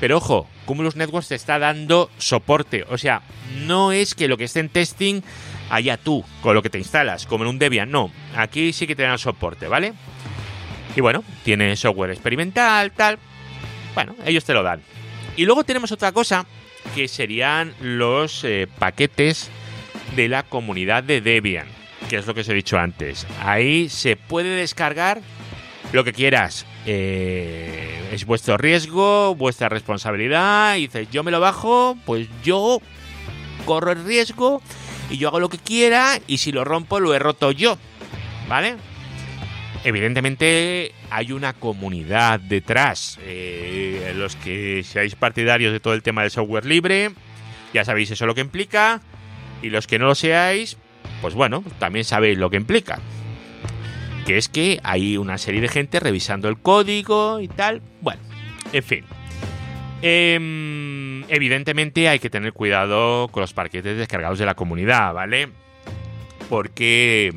Pero 0.00 0.16
ojo, 0.16 0.48
Cumulus 0.64 0.96
Networks 0.96 1.28
te 1.28 1.34
está 1.34 1.58
dando 1.58 2.10
soporte. 2.18 2.84
O 2.88 2.98
sea, 2.98 3.22
no 3.66 3.92
es 3.92 4.14
que 4.14 4.28
lo 4.28 4.36
que 4.36 4.44
esté 4.44 4.60
en 4.60 4.68
testing 4.68 5.22
haya 5.70 5.96
tú 5.96 6.24
con 6.42 6.54
lo 6.54 6.62
que 6.62 6.70
te 6.70 6.78
instalas, 6.78 7.26
como 7.26 7.44
en 7.44 7.50
un 7.50 7.58
Debian. 7.58 7.90
No, 7.90 8.10
aquí 8.36 8.72
sí 8.72 8.86
que 8.86 8.96
te 8.96 9.04
dan 9.04 9.18
soporte, 9.18 9.68
¿vale? 9.68 9.94
Y 10.96 11.00
bueno, 11.00 11.24
tiene 11.44 11.76
software 11.76 12.10
experimental, 12.10 12.92
tal. 12.92 13.18
Bueno, 13.94 14.14
ellos 14.26 14.44
te 14.44 14.52
lo 14.52 14.62
dan. 14.62 14.82
Y 15.36 15.44
luego 15.44 15.64
tenemos 15.64 15.92
otra 15.92 16.12
cosa 16.12 16.46
que 16.94 17.08
serían 17.08 17.74
los 17.80 18.44
eh, 18.44 18.68
paquetes 18.78 19.50
de 20.16 20.28
la 20.28 20.42
comunidad 20.42 21.02
de 21.02 21.20
Debian 21.20 21.82
que 22.08 22.18
es 22.18 22.26
lo 22.26 22.34
que 22.34 22.42
os 22.42 22.48
he 22.50 22.54
dicho 22.54 22.78
antes. 22.78 23.26
Ahí 23.40 23.88
se 23.88 24.16
puede 24.16 24.50
descargar 24.50 25.20
lo 25.92 26.04
que 26.04 26.12
quieras. 26.12 26.66
Eh, 26.86 28.10
es 28.12 28.26
vuestro 28.26 28.56
riesgo, 28.58 29.34
vuestra 29.34 29.68
responsabilidad. 29.68 30.76
Y 30.76 30.82
dices, 30.82 31.08
yo 31.10 31.22
me 31.22 31.30
lo 31.30 31.40
bajo, 31.40 31.96
pues 32.04 32.28
yo 32.44 32.80
corro 33.64 33.92
el 33.92 34.04
riesgo 34.04 34.60
y 35.10 35.18
yo 35.18 35.28
hago 35.28 35.40
lo 35.40 35.48
que 35.48 35.58
quiera. 35.58 36.20
Y 36.26 36.38
si 36.38 36.52
lo 36.52 36.64
rompo, 36.64 37.00
lo 37.00 37.14
he 37.14 37.18
roto 37.18 37.50
yo. 37.50 37.78
¿Vale? 38.48 38.76
Evidentemente 39.84 40.92
hay 41.10 41.32
una 41.32 41.54
comunidad 41.54 42.40
detrás. 42.40 43.18
Eh, 43.22 43.91
los 44.14 44.36
que 44.36 44.82
seáis 44.84 45.14
partidarios 45.14 45.72
de 45.72 45.80
todo 45.80 45.94
el 45.94 46.02
tema 46.02 46.22
del 46.22 46.30
software 46.30 46.64
libre, 46.64 47.10
ya 47.72 47.84
sabéis 47.84 48.10
eso 48.10 48.26
lo 48.26 48.34
que 48.34 48.40
implica. 48.40 49.00
Y 49.62 49.70
los 49.70 49.86
que 49.86 49.98
no 49.98 50.06
lo 50.06 50.14
seáis, 50.14 50.76
pues 51.20 51.34
bueno, 51.34 51.62
también 51.78 52.04
sabéis 52.04 52.38
lo 52.38 52.50
que 52.50 52.56
implica. 52.56 52.98
Que 54.26 54.38
es 54.38 54.48
que 54.48 54.80
hay 54.82 55.16
una 55.16 55.38
serie 55.38 55.60
de 55.60 55.68
gente 55.68 56.00
revisando 56.00 56.48
el 56.48 56.58
código 56.58 57.40
y 57.40 57.48
tal. 57.48 57.80
Bueno, 58.00 58.20
en 58.72 58.82
fin. 58.82 59.04
Em, 60.02 61.22
evidentemente 61.28 62.08
hay 62.08 62.18
que 62.18 62.28
tener 62.28 62.52
cuidado 62.52 63.28
con 63.28 63.40
los 63.40 63.52
paquetes 63.52 63.96
descargados 63.96 64.38
de 64.38 64.46
la 64.46 64.54
comunidad, 64.54 65.14
¿vale? 65.14 65.48
Porque 66.48 67.32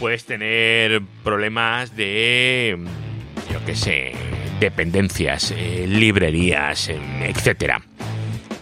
puedes 0.00 0.24
tener 0.24 1.02
problemas 1.22 1.94
de, 1.94 2.78
yo 3.52 3.64
qué 3.66 3.76
sé, 3.76 4.12
dependencias, 4.60 5.52
eh, 5.56 5.86
librerías, 5.88 6.88
etcétera. 6.88 7.82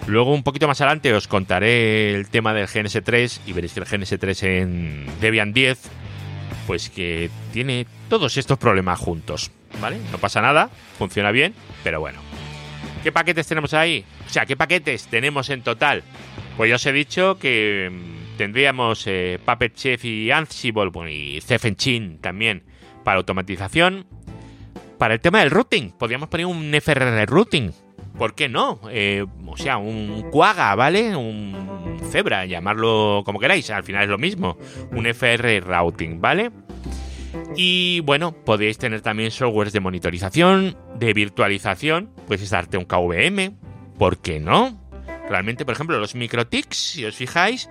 Luego 0.06 0.34
un 0.34 0.42
poquito 0.42 0.66
más 0.66 0.80
adelante 0.80 1.14
os 1.14 1.28
contaré 1.28 2.14
el 2.14 2.28
tema 2.28 2.52
del 2.54 2.66
GNS3 2.66 3.40
y 3.46 3.52
veréis 3.52 3.72
que 3.72 3.80
el 3.80 3.86
GNS3 3.86 4.42
en 4.44 5.06
Debian 5.20 5.52
10 5.52 5.78
pues 6.66 6.90
que 6.90 7.30
tiene 7.52 7.86
todos 8.08 8.36
estos 8.36 8.58
problemas 8.58 8.98
juntos, 8.98 9.50
¿vale? 9.80 9.98
No 10.10 10.18
pasa 10.18 10.40
nada, 10.40 10.70
funciona 10.98 11.30
bien, 11.30 11.54
pero 11.82 12.00
bueno. 12.00 12.20
¿Qué 13.02 13.10
paquetes 13.10 13.46
tenemos 13.46 13.74
ahí? 13.74 14.04
O 14.26 14.30
sea, 14.30 14.46
¿qué 14.46 14.56
paquetes 14.56 15.06
tenemos 15.06 15.50
en 15.50 15.62
total? 15.62 16.02
Pues 16.56 16.70
ya 16.70 16.76
os 16.76 16.86
he 16.86 16.92
dicho 16.92 17.38
que 17.38 17.90
mm, 17.90 18.36
tendríamos 18.36 19.04
eh, 19.06 19.38
Puppet 19.44 19.74
Chef 19.74 20.04
y 20.04 20.30
Ansible 20.30 20.90
bueno, 20.90 21.10
y 21.10 21.40
Cefenchin 21.40 22.18
también 22.18 22.62
para 23.02 23.18
automatización. 23.18 24.06
Para 25.02 25.14
el 25.14 25.20
tema 25.20 25.40
del 25.40 25.50
routing, 25.50 25.90
podríamos 25.98 26.28
poner 26.28 26.46
un 26.46 26.72
FRR 26.72 27.26
routing. 27.26 27.72
¿Por 28.16 28.36
qué 28.36 28.48
no? 28.48 28.80
Eh, 28.88 29.26
o 29.48 29.56
sea, 29.56 29.76
un 29.78 30.30
Quagga, 30.30 30.76
¿vale? 30.76 31.16
Un 31.16 31.98
Zebra, 32.12 32.46
llamarlo 32.46 33.22
como 33.24 33.40
queráis, 33.40 33.68
al 33.70 33.82
final 33.82 34.04
es 34.04 34.08
lo 34.08 34.18
mismo. 34.18 34.56
Un 34.92 35.08
FR 35.08 35.58
routing, 35.58 36.20
¿vale? 36.20 36.52
Y 37.56 37.98
bueno, 38.02 38.30
podéis 38.30 38.78
tener 38.78 39.00
también 39.00 39.32
softwares 39.32 39.72
de 39.72 39.80
monitorización, 39.80 40.76
de 40.94 41.12
virtualización, 41.14 42.12
puedes 42.28 42.48
darte 42.48 42.78
un 42.78 42.84
KVM, 42.84 43.56
¿por 43.98 44.18
qué 44.18 44.38
no? 44.38 44.80
Realmente, 45.28 45.64
por 45.64 45.74
ejemplo, 45.74 45.98
los 45.98 46.14
microtics, 46.14 46.76
si 46.76 47.04
os 47.04 47.16
fijáis, 47.16 47.68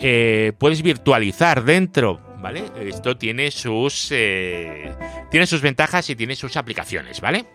eh, 0.00 0.54
puedes 0.56 0.80
virtualizar 0.80 1.64
dentro, 1.64 2.31
¿vale? 2.42 2.64
Esto 2.80 3.16
tiene 3.16 3.50
sus, 3.50 4.08
eh, 4.10 4.92
tiene 5.30 5.46
sus 5.46 5.62
ventajas 5.62 6.10
y 6.10 6.16
tiene 6.16 6.34
sus 6.36 6.56
aplicaciones, 6.56 7.20
¿vale? 7.20 7.46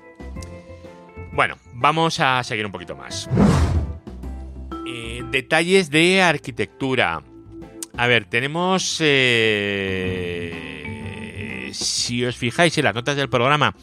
Bueno, 1.34 1.58
vamos 1.74 2.20
a 2.20 2.42
seguir 2.44 2.66
un 2.66 2.72
poquito 2.72 2.96
más. 2.96 3.30
Eh, 4.88 5.22
detalles 5.30 5.92
de 5.92 6.22
arquitectura. 6.22 7.22
A 7.98 8.08
ver, 8.08 8.26
tenemos... 8.26 8.84
si 11.74 12.26
os 12.26 12.38
fijáis 12.38 12.78
en 12.78 12.86
las 12.86 12.96
notas 12.96 13.18
del 13.18 13.30
programa 13.30 13.76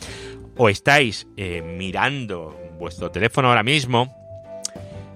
o 0.57 0.69
estáis 0.69 1.29
mirando 1.37 2.59
vuestro 2.79 3.11
teléfono 3.11 3.49
ahora 3.49 3.63
mismo, 3.63 4.15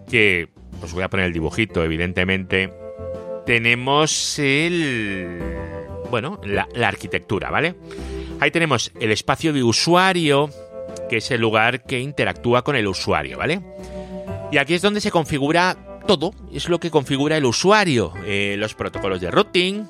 que 0.09 0.49
os 0.83 0.92
voy 0.92 1.02
a 1.02 1.09
poner 1.09 1.26
el 1.26 1.33
dibujito, 1.33 1.83
evidentemente, 1.85 2.73
tenemos 3.49 4.38
el... 4.38 5.40
Bueno, 6.11 6.38
la, 6.45 6.69
arquitectura, 6.87 7.50
¿vale? 7.50 7.76
Ahí 8.40 8.50
tenemos 8.50 8.93
el 9.00 9.11
espacio 9.11 9.55
de 9.55 9.62
usuario, 9.62 10.50
que 11.09 11.17
es 11.17 11.31
el 11.31 11.40
lugar 11.40 11.85
que 11.85 11.99
interactúa 11.99 12.62
con 12.62 12.76
el 12.76 12.87
usuario, 12.87 13.38
¿vale? 13.38 13.62
Y 14.52 14.59
aquí 14.59 14.75
es 14.75 14.83
donde 14.83 15.00
se 15.00 15.11
configura 15.11 15.78
todo, 16.07 16.35
es 16.52 16.69
lo 16.69 16.78
que 16.78 16.90
configura 16.90 17.38
el 17.38 17.47
usuario, 17.47 18.12
eh, 18.26 18.57
los 18.59 18.75
protocolos 18.75 19.19
de 19.23 19.31
routing, 19.31 19.88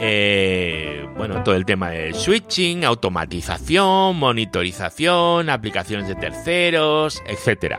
eh, 0.00 1.06
bueno, 1.18 1.42
todo 1.42 1.56
el 1.56 1.66
tema 1.66 1.90
del 1.90 2.14
switching, 2.14 2.86
automatización, 2.86 4.16
monitorización, 4.16 5.50
aplicaciones 5.50 6.08
de 6.08 6.14
terceros, 6.14 7.22
etcétera. 7.26 7.78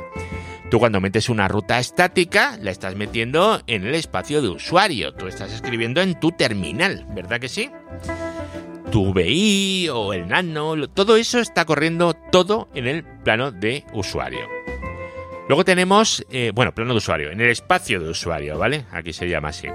Tú 0.71 0.79
cuando 0.79 1.01
metes 1.01 1.27
una 1.27 1.49
ruta 1.49 1.79
estática, 1.79 2.57
la 2.61 2.71
estás 2.71 2.95
metiendo 2.95 3.61
en 3.67 3.85
el 3.85 3.93
espacio 3.93 4.41
de 4.41 4.47
usuario. 4.47 5.13
Tú 5.13 5.27
estás 5.27 5.51
escribiendo 5.51 6.01
en 6.01 6.17
tu 6.17 6.31
terminal, 6.31 7.05
¿verdad 7.09 7.41
que 7.41 7.49
sí? 7.49 7.69
Tu 8.89 9.13
VI 9.13 9.89
o 9.89 10.13
el 10.13 10.29
nano, 10.29 10.89
todo 10.89 11.17
eso 11.17 11.39
está 11.39 11.65
corriendo 11.65 12.13
todo 12.13 12.69
en 12.73 12.87
el 12.87 13.03
plano 13.03 13.51
de 13.51 13.83
usuario. 13.91 14.60
Luego 15.51 15.65
tenemos, 15.65 16.25
eh, 16.31 16.53
bueno, 16.55 16.73
plano 16.73 16.93
de 16.93 16.99
usuario, 16.99 17.29
en 17.29 17.41
el 17.41 17.49
espacio 17.49 17.99
de 17.99 18.07
usuario, 18.07 18.57
¿vale? 18.57 18.85
Aquí 18.89 19.11
se 19.11 19.27
llama 19.27 19.49
así. 19.49 19.67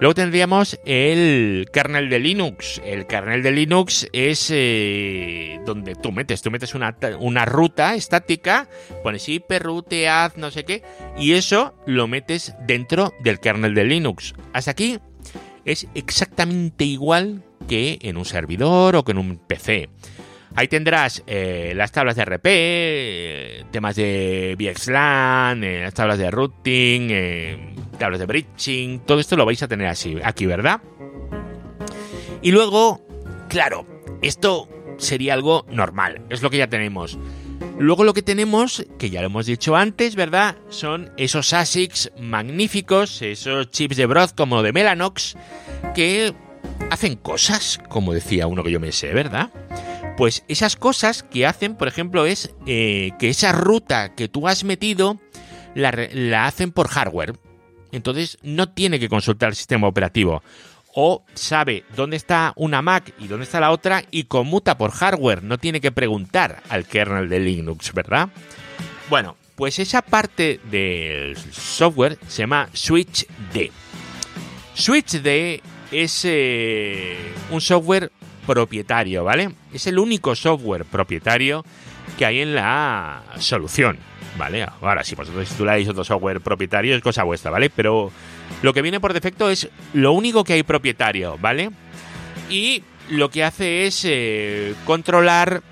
Luego 0.00 0.16
tendríamos 0.16 0.80
el 0.84 1.68
kernel 1.72 2.10
de 2.10 2.18
Linux. 2.18 2.82
El 2.84 3.06
kernel 3.06 3.40
de 3.44 3.52
Linux 3.52 4.08
es 4.12 4.50
eh, 4.52 5.60
donde 5.64 5.94
tú 5.94 6.10
metes, 6.10 6.42
tú 6.42 6.50
metes 6.50 6.74
una, 6.74 6.96
una 7.20 7.44
ruta 7.44 7.94
estática, 7.94 8.68
pones 9.04 9.28
hiperroute, 9.28 10.08
add, 10.08 10.32
no 10.38 10.50
sé 10.50 10.64
qué, 10.64 10.82
y 11.16 11.34
eso 11.34 11.72
lo 11.86 12.08
metes 12.08 12.56
dentro 12.66 13.14
del 13.20 13.38
kernel 13.38 13.76
de 13.76 13.84
Linux. 13.84 14.34
Hasta 14.52 14.72
aquí 14.72 14.98
es 15.64 15.86
exactamente 15.94 16.82
igual 16.82 17.44
que 17.68 18.00
en 18.02 18.16
un 18.16 18.24
servidor 18.24 18.96
o 18.96 19.04
que 19.04 19.12
en 19.12 19.18
un 19.18 19.36
PC. 19.36 19.88
Ahí 20.54 20.68
tendrás 20.68 21.22
eh, 21.26 21.72
las 21.74 21.92
tablas 21.92 22.16
de 22.16 22.24
RP, 22.24 22.44
eh, 22.44 23.64
temas 23.70 23.96
de 23.96 24.54
VXLAN, 24.58 25.64
eh, 25.64 25.80
las 25.82 25.94
tablas 25.94 26.18
de 26.18 26.30
routing, 26.30 27.08
tablas 27.98 28.20
de 28.20 28.26
bridging, 28.26 29.00
todo 29.00 29.18
esto 29.18 29.36
lo 29.36 29.46
vais 29.46 29.62
a 29.62 29.68
tener 29.68 29.86
así, 29.86 30.18
aquí, 30.22 30.44
¿verdad? 30.44 30.82
Y 32.42 32.50
luego, 32.50 33.00
claro, 33.48 33.86
esto 34.20 34.68
sería 34.98 35.32
algo 35.34 35.64
normal, 35.70 36.20
es 36.28 36.42
lo 36.42 36.50
que 36.50 36.58
ya 36.58 36.66
tenemos. 36.66 37.18
Luego 37.78 38.04
lo 38.04 38.12
que 38.12 38.22
tenemos, 38.22 38.86
que 38.98 39.08
ya 39.08 39.20
lo 39.20 39.26
hemos 39.26 39.46
dicho 39.46 39.74
antes, 39.74 40.14
¿verdad? 40.14 40.56
Son 40.68 41.10
esos 41.16 41.54
ASICs 41.54 42.12
magníficos, 42.20 43.22
esos 43.22 43.70
chips 43.70 43.96
de 43.96 44.06
Broad 44.06 44.30
como 44.30 44.62
de 44.62 44.72
Mellanox, 44.72 45.36
que 45.94 46.34
hacen 46.90 47.16
cosas, 47.16 47.80
como 47.88 48.12
decía 48.12 48.46
uno 48.46 48.62
que 48.62 48.70
yo 48.70 48.80
me 48.80 48.92
sé, 48.92 49.14
¿verdad? 49.14 49.50
Pues 50.16 50.44
esas 50.48 50.76
cosas 50.76 51.22
que 51.22 51.46
hacen, 51.46 51.74
por 51.74 51.88
ejemplo, 51.88 52.26
es 52.26 52.54
eh, 52.66 53.12
que 53.18 53.30
esa 53.30 53.52
ruta 53.52 54.14
que 54.14 54.28
tú 54.28 54.46
has 54.46 54.62
metido 54.62 55.18
la, 55.74 56.46
hacen 56.46 56.70
por 56.70 56.88
hardware. 56.88 57.34
Entonces 57.92 58.38
no 58.42 58.68
tiene 58.68 58.98
que 59.00 59.08
consultar 59.08 59.50
el 59.50 59.56
sistema 59.56 59.86
operativo. 59.86 60.42
O 60.94 61.24
sabe 61.34 61.84
dónde 61.96 62.16
está 62.16 62.52
una 62.56 62.82
Mac 62.82 63.14
y 63.18 63.26
dónde 63.26 63.44
está 63.44 63.60
la 63.60 63.70
otra 63.70 64.04
y 64.10 64.24
conmuta 64.24 64.76
por 64.76 64.90
hardware. 64.90 65.42
No 65.42 65.58
tiene 65.58 65.80
que 65.80 65.92
preguntar 65.92 66.62
al 66.68 66.84
kernel 66.84 67.30
de 67.30 67.40
Linux, 67.40 67.92
¿verdad? 67.94 68.28
Bueno, 69.08 69.36
pues 69.56 69.78
esa 69.78 70.02
parte 70.02 70.60
del 70.70 71.36
software 71.52 72.18
se 72.28 72.42
llama 72.42 72.68
SwitchD. 72.74 73.70
SwitchD 74.74 75.62
es 75.90 76.24
eh, 76.24 77.16
un 77.50 77.60
software 77.60 78.10
propietario, 78.46 79.24
¿vale? 79.24 79.50
Es 79.72 79.86
el 79.86 79.98
único 79.98 80.34
software 80.34 80.84
propietario 80.84 81.64
que 82.18 82.26
hay 82.26 82.40
en 82.40 82.54
la 82.54 83.22
solución, 83.38 83.98
¿vale? 84.36 84.66
Ahora, 84.80 85.04
si 85.04 85.14
vosotros 85.14 85.48
tituláis 85.48 85.88
otro 85.88 86.04
software 86.04 86.40
propietario, 86.40 86.94
es 86.94 87.02
cosa 87.02 87.22
vuestra, 87.22 87.50
¿vale? 87.50 87.70
Pero 87.70 88.10
lo 88.62 88.72
que 88.72 88.82
viene 88.82 89.00
por 89.00 89.12
defecto 89.12 89.50
es 89.50 89.68
lo 89.92 90.12
único 90.12 90.44
que 90.44 90.54
hay 90.54 90.62
propietario, 90.62 91.38
¿vale? 91.38 91.70
Y 92.50 92.84
lo 93.08 93.30
que 93.30 93.44
hace 93.44 93.86
es 93.86 94.04
eh, 94.04 94.74
controlar 94.84 95.62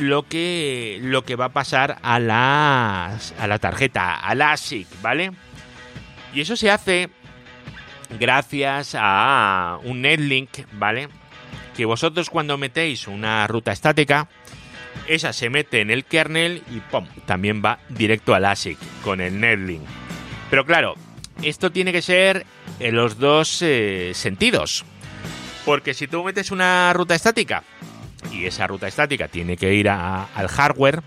lo 0.00 0.24
que, 0.24 0.98
lo 1.02 1.24
que 1.24 1.36
va 1.36 1.46
a 1.46 1.52
pasar 1.52 1.98
a 2.02 2.18
la, 2.18 3.18
a 3.38 3.46
la 3.46 3.58
tarjeta, 3.58 4.14
a 4.14 4.34
la 4.34 4.52
ASIC, 4.52 4.86
¿vale? 5.02 5.32
Y 6.34 6.40
eso 6.40 6.56
se 6.56 6.70
hace 6.70 7.08
gracias 8.18 8.96
a 8.98 9.78
un 9.84 10.02
netlink, 10.02 10.50
¿vale? 10.72 11.08
Que 11.76 11.84
vosotros 11.84 12.30
cuando 12.30 12.58
metéis 12.58 13.06
una 13.06 13.46
ruta 13.46 13.72
estática, 13.72 14.28
esa 15.08 15.32
se 15.32 15.50
mete 15.50 15.80
en 15.80 15.90
el 15.90 16.04
kernel 16.04 16.62
y 16.70 16.82
también 17.26 17.62
va 17.64 17.78
directo 17.88 18.34
al 18.34 18.44
ASIC 18.44 18.78
con 19.02 19.20
el 19.20 19.38
netlink. 19.40 19.82
Pero 20.50 20.64
claro, 20.64 20.94
esto 21.42 21.70
tiene 21.70 21.92
que 21.92 22.02
ser 22.02 22.46
en 22.80 22.96
los 22.96 23.18
dos 23.18 23.60
eh, 23.62 24.12
sentidos. 24.14 24.84
Porque 25.64 25.94
si 25.94 26.06
tú 26.06 26.22
metes 26.22 26.50
una 26.50 26.92
ruta 26.92 27.14
estática 27.14 27.64
y 28.32 28.46
esa 28.46 28.66
ruta 28.66 28.86
estática 28.86 29.28
tiene 29.28 29.56
que 29.56 29.74
ir 29.74 29.88
al 29.88 30.48
hardware, 30.48 31.02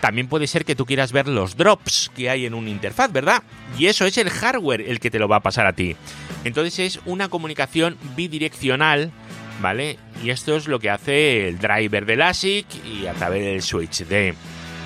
también 0.00 0.28
puede 0.28 0.46
ser 0.46 0.64
que 0.64 0.76
tú 0.76 0.86
quieras 0.86 1.12
ver 1.12 1.28
los 1.28 1.56
drops 1.56 2.10
que 2.14 2.28
hay 2.28 2.46
en 2.46 2.54
una 2.54 2.70
interfaz, 2.70 3.12
¿verdad? 3.12 3.42
Y 3.78 3.86
eso 3.86 4.04
es 4.04 4.18
el 4.18 4.30
hardware 4.30 4.82
el 4.82 5.00
que 5.00 5.10
te 5.10 5.18
lo 5.18 5.28
va 5.28 5.36
a 5.36 5.42
pasar 5.42 5.66
a 5.66 5.72
ti. 5.72 5.96
Entonces 6.44 6.78
es 6.78 7.00
una 7.06 7.28
comunicación 7.28 7.96
bidireccional 8.16 9.12
¿vale? 9.60 9.98
Y 10.22 10.30
esto 10.30 10.56
es 10.56 10.68
lo 10.68 10.78
que 10.78 10.90
hace 10.90 11.48
el 11.48 11.58
driver 11.58 12.06
del 12.06 12.22
ASIC 12.22 12.66
y 12.84 13.06
a 13.06 13.12
través 13.14 13.44
del 13.44 13.62
switch 13.62 14.04
de... 14.06 14.34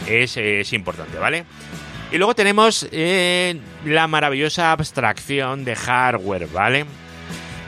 Es, 0.06 0.37
es 0.37 0.72
importante, 0.72 1.18
¿vale? 1.18 1.44
Y 2.12 2.18
luego 2.18 2.35
tenemos 2.35 2.88
eh, 2.90 3.61
la 3.85 4.09
maravillosa 4.09 4.72
abstracción 4.72 5.64
de 5.64 5.76
hardware, 5.76 6.48
¿vale? 6.48 6.85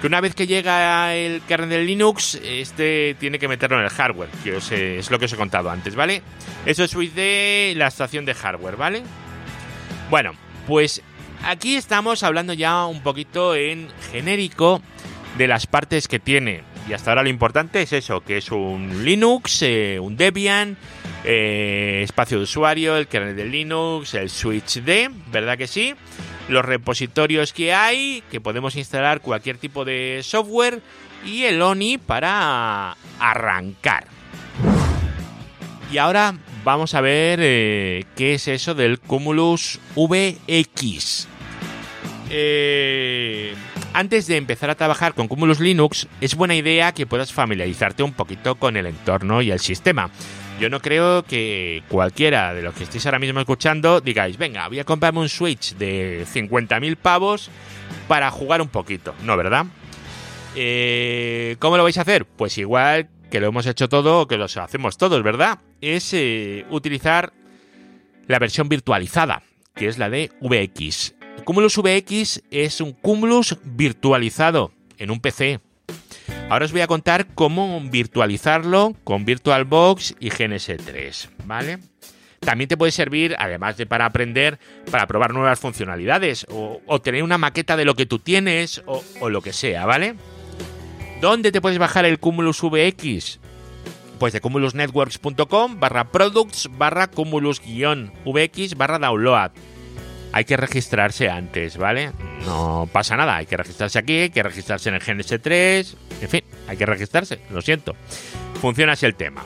Que 0.00 0.06
una 0.08 0.20
vez 0.20 0.34
que 0.34 0.48
llega 0.48 1.14
el 1.14 1.42
kernel 1.42 1.68
de 1.68 1.84
Linux, 1.84 2.34
este 2.42 3.14
tiene 3.20 3.38
que 3.38 3.46
meterlo 3.46 3.78
en 3.78 3.84
el 3.84 3.90
hardware, 3.90 4.30
que 4.42 4.56
es 4.98 5.10
lo 5.10 5.18
que 5.20 5.26
os 5.26 5.32
he 5.32 5.36
contado 5.36 5.70
antes, 5.70 5.94
¿vale? 5.94 6.22
Eso 6.66 6.82
es 6.82 6.90
switch 6.90 7.12
de 7.12 7.74
la 7.76 7.86
abstracción 7.86 8.24
de 8.24 8.34
hardware, 8.34 8.76
¿vale? 8.76 9.02
Bueno, 10.10 10.32
pues 10.66 11.02
aquí 11.44 11.76
estamos 11.76 12.24
hablando 12.24 12.52
ya 12.52 12.86
un 12.86 13.00
poquito 13.00 13.54
en 13.54 13.88
genérico 14.10 14.82
de 15.38 15.46
las 15.46 15.68
partes 15.68 16.08
que 16.08 16.18
tiene 16.18 16.64
Y 16.88 16.92
hasta 16.94 17.10
ahora 17.10 17.22
lo 17.22 17.28
importante 17.28 17.82
es 17.82 17.92
eso, 17.92 18.22
que 18.22 18.38
es 18.38 18.50
un 18.50 19.04
Linux, 19.04 19.62
eh, 19.62 19.98
un 20.00 20.16
Debian, 20.16 20.76
eh, 21.24 22.00
espacio 22.02 22.38
de 22.38 22.44
usuario, 22.44 22.96
el 22.96 23.06
kernel 23.06 23.36
de 23.36 23.44
Linux, 23.44 24.14
el 24.14 24.28
switch 24.28 24.82
D, 24.82 25.10
¿verdad 25.30 25.56
que 25.56 25.68
sí? 25.68 25.94
Los 26.48 26.64
repositorios 26.64 27.52
que 27.52 27.72
hay, 27.72 28.24
que 28.30 28.40
podemos 28.40 28.74
instalar 28.74 29.20
cualquier 29.20 29.58
tipo 29.58 29.84
de 29.84 30.20
software 30.24 30.80
y 31.24 31.44
el 31.44 31.62
ONI 31.62 31.98
para 31.98 32.96
arrancar. 33.20 34.06
Y 35.92 35.98
ahora 35.98 36.34
vamos 36.64 36.94
a 36.94 37.00
ver 37.00 37.38
eh, 37.42 38.04
qué 38.16 38.34
es 38.34 38.48
eso 38.48 38.74
del 38.74 38.98
Cumulus 38.98 39.78
VX. 39.94 41.28
Eh, 42.30 43.54
antes 43.94 44.26
de 44.26 44.36
empezar 44.36 44.70
a 44.70 44.74
trabajar 44.74 45.14
con 45.14 45.28
Cumulus 45.28 45.60
Linux, 45.60 46.08
es 46.20 46.34
buena 46.34 46.54
idea 46.54 46.92
que 46.92 47.06
puedas 47.06 47.32
familiarizarte 47.32 48.02
un 48.02 48.12
poquito 48.12 48.54
con 48.56 48.76
el 48.76 48.86
entorno 48.86 49.42
y 49.42 49.50
el 49.50 49.60
sistema. 49.60 50.10
Yo 50.60 50.70
no 50.70 50.80
creo 50.80 51.24
que 51.24 51.82
cualquiera 51.88 52.54
de 52.54 52.62
los 52.62 52.74
que 52.74 52.84
estéis 52.84 53.04
ahora 53.06 53.18
mismo 53.18 53.40
escuchando 53.40 54.00
digáis, 54.00 54.38
venga, 54.38 54.68
voy 54.68 54.78
a 54.78 54.84
comprarme 54.84 55.20
un 55.20 55.28
Switch 55.28 55.74
de 55.74 56.24
50.000 56.32 56.96
pavos 56.96 57.50
para 58.08 58.30
jugar 58.30 58.62
un 58.62 58.68
poquito. 58.68 59.14
No, 59.24 59.36
¿verdad? 59.36 59.66
Eh, 60.54 61.56
¿Cómo 61.58 61.76
lo 61.76 61.82
vais 61.82 61.98
a 61.98 62.02
hacer? 62.02 62.24
Pues 62.26 62.56
igual 62.58 63.08
que 63.30 63.40
lo 63.40 63.48
hemos 63.48 63.66
hecho 63.66 63.88
todo 63.88 64.20
o 64.20 64.28
que 64.28 64.36
lo 64.36 64.44
hacemos 64.44 64.98
todos, 64.98 65.22
¿verdad? 65.22 65.58
Es 65.80 66.12
eh, 66.12 66.66
utilizar 66.70 67.32
la 68.26 68.38
versión 68.38 68.68
virtualizada, 68.68 69.42
que 69.74 69.88
es 69.88 69.98
la 69.98 70.10
de 70.10 70.30
VX. 70.40 71.14
Cumulus 71.44 71.76
VX 71.76 72.42
es 72.50 72.80
un 72.80 72.92
Cumulus 72.92 73.58
virtualizado 73.64 74.72
en 74.98 75.10
un 75.10 75.20
PC. 75.20 75.60
Ahora 76.48 76.66
os 76.66 76.72
voy 76.72 76.82
a 76.82 76.86
contar 76.86 77.26
cómo 77.34 77.80
virtualizarlo 77.90 78.94
con 79.04 79.24
VirtualBox 79.24 80.16
y 80.20 80.30
GNS3, 80.30 81.30
¿vale? 81.46 81.78
También 82.40 82.68
te 82.68 82.76
puede 82.76 82.92
servir, 82.92 83.34
además 83.38 83.76
de 83.76 83.86
para 83.86 84.04
aprender, 84.04 84.58
para 84.90 85.06
probar 85.06 85.32
nuevas 85.32 85.60
funcionalidades 85.60 86.46
o, 86.50 87.00
tener 87.00 87.22
una 87.22 87.38
maqueta 87.38 87.76
de 87.76 87.84
lo 87.84 87.94
que 87.94 88.04
tú 88.04 88.18
tienes 88.18 88.82
o, 88.86 89.28
lo 89.28 89.42
que 89.42 89.52
sea, 89.52 89.86
¿vale? 89.86 90.14
¿Dónde 91.20 91.52
te 91.52 91.60
puedes 91.60 91.78
bajar 91.78 92.04
el 92.04 92.18
Cumulus 92.18 92.60
VX? 92.60 93.38
Pues 94.18 94.32
de 94.32 94.40
cumulusnetworks.com 94.40 95.80
barra 95.80 96.10
products 96.10 96.68
barra 96.76 97.10
cumulus-vx 97.10 98.76
barra 98.76 98.98
download. 98.98 99.52
Hay 100.32 100.44
que 100.44 100.56
registrarse 100.56 101.28
antes, 101.28 101.76
¿vale? 101.76 102.10
No 102.46 102.88
pasa 102.90 103.16
nada, 103.16 103.36
hay 103.36 103.46
que 103.46 103.56
registrarse 103.56 103.98
aquí, 103.98 104.20
hay 104.20 104.30
que 104.30 104.42
registrarse 104.42 104.88
en 104.88 104.94
el 104.94 105.02
GNS3, 105.02 105.94
en 106.22 106.28
fin, 106.28 106.42
hay 106.68 106.76
que 106.76 106.86
registrarse, 106.86 107.40
lo 107.50 107.60
siento. 107.60 107.94
Funciona 108.60 108.92
así 108.92 109.04
el 109.06 109.14
tema. 109.14 109.44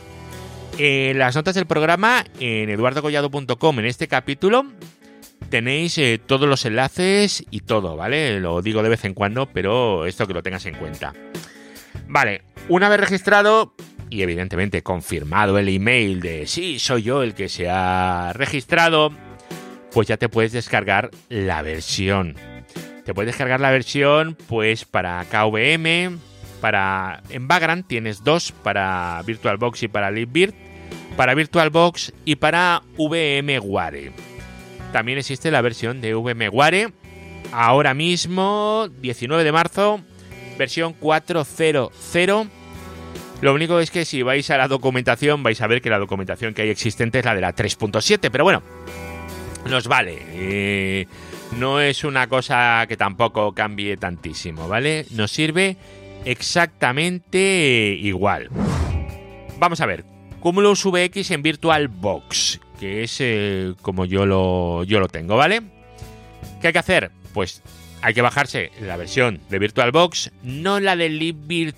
En 0.78 1.18
las 1.18 1.34
notas 1.34 1.54
del 1.54 1.66
programa 1.66 2.24
en 2.38 2.68
eduardocollado.com 2.68 3.78
en 3.78 3.84
este 3.86 4.08
capítulo 4.08 4.66
tenéis 5.48 5.96
eh, 5.98 6.20
todos 6.24 6.48
los 6.48 6.64
enlaces 6.66 7.44
y 7.50 7.60
todo, 7.60 7.96
¿vale? 7.96 8.40
Lo 8.40 8.60
digo 8.62 8.82
de 8.82 8.90
vez 8.90 9.04
en 9.04 9.14
cuando, 9.14 9.46
pero 9.46 10.06
esto 10.06 10.26
que 10.26 10.34
lo 10.34 10.42
tengas 10.42 10.66
en 10.66 10.74
cuenta. 10.74 11.14
Vale, 12.08 12.42
una 12.68 12.88
vez 12.88 13.00
registrado 13.00 13.74
y 14.10 14.22
evidentemente 14.22 14.82
confirmado 14.82 15.58
el 15.58 15.68
email 15.68 16.20
de 16.20 16.46
sí, 16.46 16.78
soy 16.78 17.02
yo 17.02 17.22
el 17.22 17.34
que 17.34 17.48
se 17.48 17.68
ha 17.68 18.32
registrado, 18.34 19.12
pues 19.96 20.08
ya 20.08 20.18
te 20.18 20.28
puedes 20.28 20.52
descargar 20.52 21.10
la 21.30 21.62
versión. 21.62 22.34
Te 23.06 23.14
puedes 23.14 23.28
descargar 23.28 23.60
la 23.60 23.70
versión 23.70 24.36
pues 24.46 24.84
para 24.84 25.24
KVM, 25.24 26.18
para 26.60 27.22
en 27.30 27.48
Vagrant 27.48 27.88
tienes 27.88 28.22
dos 28.22 28.52
para 28.52 29.22
VirtualBox 29.24 29.84
y 29.84 29.88
para 29.88 30.10
LibVirt, 30.10 30.54
para 31.16 31.34
VirtualBox 31.34 32.12
y 32.26 32.36
para 32.36 32.82
VMware. 32.98 34.12
También 34.92 35.16
existe 35.16 35.50
la 35.50 35.62
versión 35.62 36.02
de 36.02 36.12
VMware 36.12 36.92
ahora 37.52 37.94
mismo 37.94 38.90
19 39.00 39.44
de 39.44 39.52
marzo 39.52 40.02
versión 40.58 40.94
4.0.0. 41.00 42.50
Lo 43.40 43.54
único 43.54 43.80
es 43.80 43.90
que 43.90 44.04
si 44.04 44.20
vais 44.20 44.50
a 44.50 44.58
la 44.58 44.68
documentación 44.68 45.42
vais 45.42 45.62
a 45.62 45.66
ver 45.66 45.80
que 45.80 45.88
la 45.88 45.98
documentación 45.98 46.52
que 46.52 46.60
hay 46.60 46.68
existente 46.68 47.20
es 47.20 47.24
la 47.24 47.34
de 47.34 47.40
la 47.40 47.54
3.7, 47.54 48.28
pero 48.30 48.44
bueno, 48.44 48.62
nos 49.70 49.88
vale. 49.88 50.18
Eh, 50.32 51.06
no 51.58 51.80
es 51.80 52.04
una 52.04 52.26
cosa 52.28 52.84
que 52.88 52.96
tampoco 52.96 53.52
cambie 53.52 53.96
tantísimo, 53.96 54.68
¿vale? 54.68 55.06
Nos 55.10 55.30
sirve 55.30 55.76
exactamente 56.24 57.96
igual. 58.00 58.48
Vamos 59.58 59.80
a 59.80 59.86
ver, 59.86 60.04
Cumulus 60.40 60.84
VX 60.84 61.30
en 61.30 61.42
VirtualBox, 61.42 62.60
que 62.78 63.04
es 63.04 63.16
eh, 63.20 63.74
como 63.82 64.04
yo 64.04 64.26
lo, 64.26 64.84
yo 64.84 65.00
lo 65.00 65.08
tengo, 65.08 65.36
¿vale? 65.36 65.62
¿Qué 66.60 66.68
hay 66.68 66.72
que 66.72 66.78
hacer? 66.78 67.10
Pues 67.32 67.62
hay 68.02 68.14
que 68.14 68.22
bajarse 68.22 68.70
la 68.80 68.96
versión 68.96 69.40
de 69.48 69.58
VirtualBox, 69.58 70.30
no 70.42 70.78
la 70.80 70.96
de 70.96 71.08
LibVirt, 71.08 71.76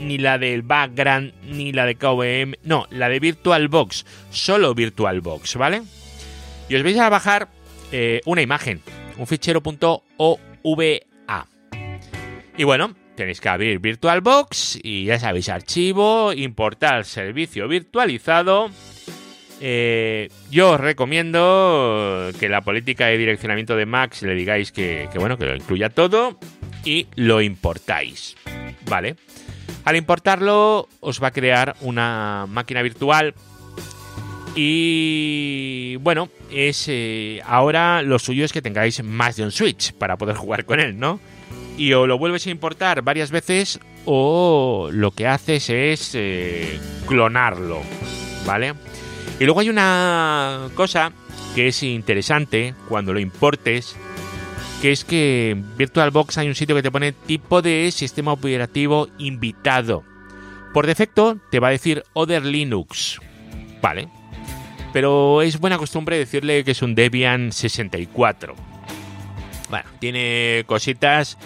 ni 0.00 0.18
la 0.18 0.38
del 0.38 0.62
Background, 0.62 1.32
ni 1.44 1.72
la 1.72 1.86
de 1.86 1.94
KVM, 1.96 2.56
no, 2.64 2.86
la 2.90 3.08
de 3.08 3.20
VirtualBox, 3.20 4.04
solo 4.30 4.74
VirtualBox, 4.74 5.56
¿vale? 5.56 5.82
Y 6.70 6.76
os 6.76 6.82
vais 6.82 6.98
a 6.98 7.10
bajar 7.10 7.48
eh, 7.92 8.22
una 8.24 8.40
imagen, 8.40 8.80
un 9.18 9.26
fichero 9.26 9.60
.ova. 10.16 11.46
Y 12.56 12.64
bueno, 12.64 12.94
tenéis 13.16 13.40
que 13.40 13.48
abrir 13.48 13.78
VirtualBox 13.80 14.78
y 14.82 15.04
ya 15.04 15.18
sabéis, 15.18 15.48
archivo, 15.48 16.32
importar 16.32 17.04
servicio 17.04 17.68
virtualizado 17.68 18.70
eh, 19.62 20.30
yo 20.50 20.70
os 20.70 20.80
recomiendo 20.80 22.30
que 22.40 22.48
la 22.48 22.62
política 22.62 23.06
de 23.06 23.18
direccionamiento 23.18 23.76
de 23.76 23.84
Max 23.84 24.22
le 24.22 24.34
digáis 24.34 24.72
que, 24.72 25.08
bueno, 25.16 25.36
que 25.36 25.44
lo 25.44 25.54
incluya 25.54 25.90
todo 25.90 26.38
y 26.82 27.06
lo 27.14 27.42
importáis. 27.42 28.36
¿Vale? 28.88 29.16
Al 29.84 29.96
importarlo 29.96 30.88
os 31.00 31.22
va 31.22 31.28
a 31.28 31.32
crear 31.32 31.76
una 31.82 32.46
máquina 32.48 32.80
virtual 32.80 33.34
y 34.54 35.96
bueno, 35.96 36.28
es 36.50 36.86
eh, 36.88 37.40
ahora 37.46 38.02
lo 38.02 38.18
suyo 38.18 38.44
es 38.44 38.52
que 38.52 38.62
tengáis 38.62 39.02
más 39.02 39.36
de 39.36 39.44
un 39.44 39.52
Switch 39.52 39.92
para 39.92 40.16
poder 40.16 40.36
jugar 40.36 40.64
con 40.64 40.80
él, 40.80 40.98
¿no? 40.98 41.20
Y 41.76 41.92
o 41.92 42.06
lo 42.06 42.18
vuelves 42.18 42.46
a 42.46 42.50
importar 42.50 43.02
varias 43.02 43.30
veces 43.30 43.80
o 44.04 44.90
lo 44.92 45.12
que 45.12 45.26
haces 45.26 45.70
es 45.70 46.12
eh, 46.14 46.78
clonarlo, 47.06 47.80
¿vale? 48.44 48.74
Y 49.38 49.44
luego 49.44 49.60
hay 49.60 49.70
una 49.70 50.68
cosa 50.74 51.12
que 51.54 51.68
es 51.68 51.82
interesante 51.82 52.74
cuando 52.88 53.12
lo 53.12 53.20
importes, 53.20 53.96
que 54.82 54.92
es 54.92 55.04
que 55.04 55.50
en 55.50 55.76
VirtualBox 55.76 56.38
hay 56.38 56.48
un 56.48 56.54
sitio 56.54 56.74
que 56.74 56.82
te 56.82 56.90
pone 56.90 57.12
tipo 57.12 57.62
de 57.62 57.90
sistema 57.92 58.32
operativo 58.32 59.08
invitado. 59.18 60.04
Por 60.74 60.86
defecto 60.86 61.38
te 61.50 61.60
va 61.60 61.68
a 61.68 61.72
decir 61.72 62.04
Other 62.12 62.44
Linux. 62.44 63.18
Vale. 63.80 64.19
Pero 64.92 65.42
es 65.42 65.58
buena 65.60 65.78
costumbre 65.78 66.18
decirle 66.18 66.64
que 66.64 66.72
es 66.72 66.82
un 66.82 66.94
Debian 66.94 67.52
64. 67.52 68.54
Bueno, 69.68 69.88
tiene 70.00 70.64
cositas 70.66 71.38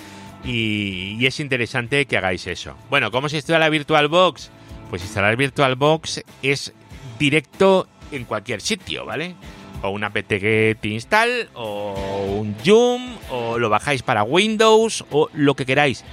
y, 0.44 1.24
es 1.26 1.40
interesante 1.40 2.06
que 2.06 2.16
hagáis 2.16 2.46
eso. 2.46 2.74
Bueno, 2.90 3.10
¿cómo 3.10 3.28
se 3.28 3.36
instala 3.36 3.68
VirtualBox? 3.68 4.50
Pues 4.90 5.02
instalar 5.02 5.36
VirtualBox 5.36 6.22
es 6.42 6.72
directo 7.18 7.88
en 8.12 8.24
cualquier 8.24 8.60
sitio, 8.60 9.04
¿vale? 9.04 9.34
O 9.82 9.90
una 9.90 10.06
apt-get 10.06 10.84
install, 10.84 11.50
o 11.54 12.38
un 12.38 12.54
Zoom, 12.64 13.16
o 13.30 13.58
lo 13.58 13.68
bajáis 13.68 14.02
para 14.02 14.22
Windows, 14.22 15.04
o 15.10 15.28
lo 15.34 15.54
que 15.54 15.66
queráis. 15.66 16.04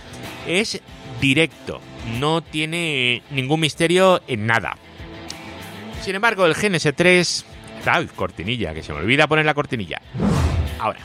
Es 0.47 0.81
directo, 1.21 1.79
no 2.19 2.41
tiene 2.41 3.21
ningún 3.29 3.61
misterio 3.61 4.21
en 4.27 4.45
nada. 4.45 4.77
Sin 6.01 6.15
embargo, 6.15 6.45
el 6.45 6.55
GNS3... 6.55 7.43
¡Ay, 7.85 8.07
cortinilla! 8.15 8.73
Que 8.73 8.81
se 8.81 8.91
me 8.91 8.99
olvida 8.99 9.27
poner 9.27 9.45
la 9.45 9.53
cortinilla. 9.53 10.01
Ahora, 10.79 10.99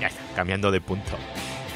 ya 0.00 0.08
está, 0.08 0.20
cambiando 0.34 0.70
de 0.72 0.80
punto. 0.80 1.12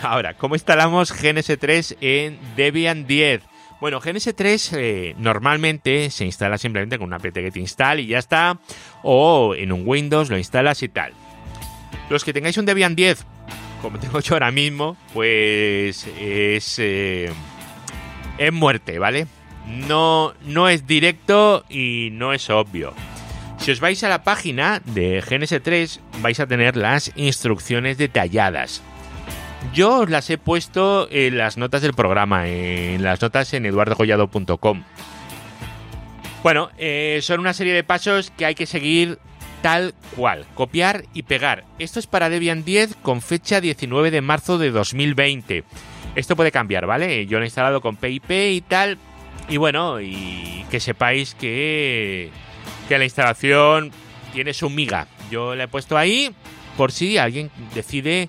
Ahora, 0.03 0.35
¿cómo 0.35 0.57
instalamos 0.57 1.15
GNS3 1.15 1.97
en 2.01 2.39
Debian 2.57 3.07
10? 3.07 3.43
Bueno, 3.81 4.01
GNS3 4.01 4.77
eh, 4.77 5.15
normalmente 5.19 6.11
se 6.11 6.25
instala 6.25 6.59
simplemente 6.59 6.99
con 6.99 7.07
una 7.07 7.17
apt-get 7.17 7.57
install 7.57 8.01
y 8.01 8.07
ya 8.07 8.19
está, 8.19 8.59
o 9.03 9.55
en 9.55 9.73
un 9.73 9.83
Windows 9.87 10.31
lo 10.31 10.37
instalas 10.37 10.83
y 10.83 10.89
tal. 10.89 11.13
Los 12.11 12.25
que 12.25 12.33
tengáis 12.33 12.57
un 12.59 12.67
Debian 12.67 12.97
10, 12.97 13.25
como 13.83 13.99
tengo 13.99 14.21
yo 14.21 14.35
ahora 14.35 14.51
mismo, 14.51 14.97
pues 15.13 16.07
es, 16.19 16.79
eh, 16.79 17.31
es 18.39 18.53
muerte, 18.53 18.99
¿vale? 18.99 19.27
No, 19.67 20.35
no 20.45 20.69
es 20.69 20.87
directo 20.87 21.65
y 21.69 22.11
no 22.13 22.33
es 22.33 22.51
obvio. 22.51 22.93
Si 23.59 23.71
os 23.71 23.81
vais 23.81 24.03
a 24.05 24.09
la 24.09 24.25
página 24.25 24.83
de 24.85 25.23
GNS3 25.23 26.01
vais 26.21 26.39
a 26.39 26.47
tener 26.47 26.77
las 26.77 27.13
instrucciones 27.17 27.97
detalladas. 27.97 28.83
Yo 29.73 30.01
os 30.01 30.11
las 30.11 30.29
he 30.29 30.37
puesto 30.37 31.09
en 31.11 31.39
las 31.39 31.57
notas 31.57 31.81
del 31.81 31.95
programa, 31.95 32.47
en 32.47 33.03
las 33.03 33.23
notas 33.23 33.55
en 33.55 33.65
eduardogollado.com. 33.65 34.83
Bueno, 36.43 36.71
eh, 36.77 37.21
son 37.23 37.41
una 37.41 37.55
serie 37.55 37.73
de 37.73 37.85
pasos 37.85 38.31
que 38.37 38.45
hay 38.45 38.55
que 38.55 38.67
seguir 38.67 39.19
tal 39.63 39.95
cual, 40.15 40.45
copiar 40.55 41.05
y 41.15 41.23
pegar. 41.23 41.65
Esto 41.79 41.99
es 41.99 42.07
para 42.07 42.29
Debian 42.29 42.67
10 42.67 42.97
con 42.97 43.23
fecha 43.23 43.63
19 43.63 44.11
de 44.11 44.21
marzo 44.21 44.59
de 44.59 44.71
2020. 44.71 45.65
Esto 46.15 46.37
puede 46.37 46.53
cambiar, 46.53 46.85
¿vale? 46.85 47.25
Yo 47.27 47.39
lo 47.39 47.45
he 47.45 47.47
instalado 47.47 47.81
con 47.81 47.97
PIP 47.97 48.31
y 48.31 48.61
tal. 48.61 48.99
Y 49.49 49.57
bueno, 49.57 50.01
y 50.01 50.65
que 50.71 50.81
sepáis 50.81 51.35
que, 51.35 52.31
que 52.89 52.99
la 52.99 53.05
instalación 53.05 53.93
tiene 54.33 54.55
su 54.55 54.71
miga. 54.71 55.07
Yo 55.31 55.55
la 55.55 55.65
he 55.65 55.69
puesto 55.69 55.97
ahí 55.97 56.35
por 56.77 56.93
si 56.93 57.19
alguien 57.19 57.51
decide 57.75 58.29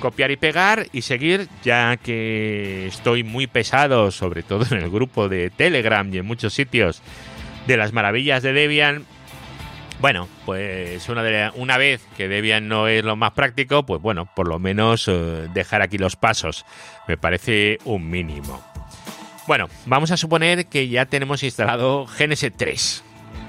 copiar 0.00 0.30
y 0.30 0.36
pegar 0.36 0.86
y 0.92 1.02
seguir, 1.02 1.48
ya 1.62 1.96
que 1.96 2.86
estoy 2.86 3.24
muy 3.24 3.46
pesado, 3.46 4.10
sobre 4.10 4.42
todo 4.42 4.64
en 4.70 4.82
el 4.82 4.90
grupo 4.90 5.28
de 5.28 5.50
Telegram 5.50 6.12
y 6.12 6.18
en 6.18 6.26
muchos 6.26 6.54
sitios 6.54 7.02
de 7.66 7.76
las 7.76 7.92
maravillas 7.92 8.42
de 8.42 8.52
Debian. 8.52 9.04
Bueno, 10.00 10.28
pues 10.46 11.08
una, 11.08 11.52
una 11.56 11.76
vez 11.76 12.06
que 12.16 12.28
Debian 12.28 12.68
no 12.68 12.86
es 12.86 13.04
lo 13.04 13.16
más 13.16 13.32
práctico, 13.32 13.84
pues 13.84 14.00
bueno, 14.00 14.28
por 14.36 14.46
lo 14.46 14.60
menos 14.60 15.08
eh, 15.08 15.48
dejar 15.52 15.82
aquí 15.82 15.98
los 15.98 16.14
pasos. 16.14 16.64
Me 17.08 17.16
parece 17.16 17.78
un 17.84 18.08
mínimo. 18.08 18.67
Bueno, 19.48 19.70
vamos 19.86 20.10
a 20.10 20.18
suponer 20.18 20.66
que 20.66 20.90
ya 20.90 21.06
tenemos 21.06 21.42
instalado 21.42 22.06
GNS3. 22.06 23.00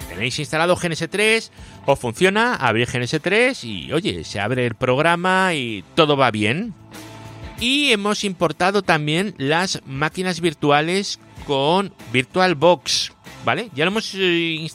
Tenéis 0.08 0.40
instalado 0.40 0.78
GNS3, 0.78 1.50
os 1.86 2.00
funciona, 2.00 2.56
abrir 2.56 2.88
GNS3 2.88 3.66
y 3.66 3.92
oye, 3.92 4.24
se 4.24 4.40
abre 4.40 4.66
el 4.66 4.76
programa 4.76 5.54
y 5.56 5.84
todo 5.96 6.16
va 6.16 6.32
bien. 6.32 6.74
Y 7.60 7.92
hemos 7.92 8.24
importado 8.24 8.82
también 8.82 9.36
las 9.38 9.82
máquinas 9.86 10.40
virtuales 10.40 11.20
con 11.46 11.94
VirtualBox, 12.14 13.12
¿vale? 13.44 13.70
Ya 13.76 13.84
lo 13.84 13.92
hemos 13.92 14.16
eh, 14.16 14.70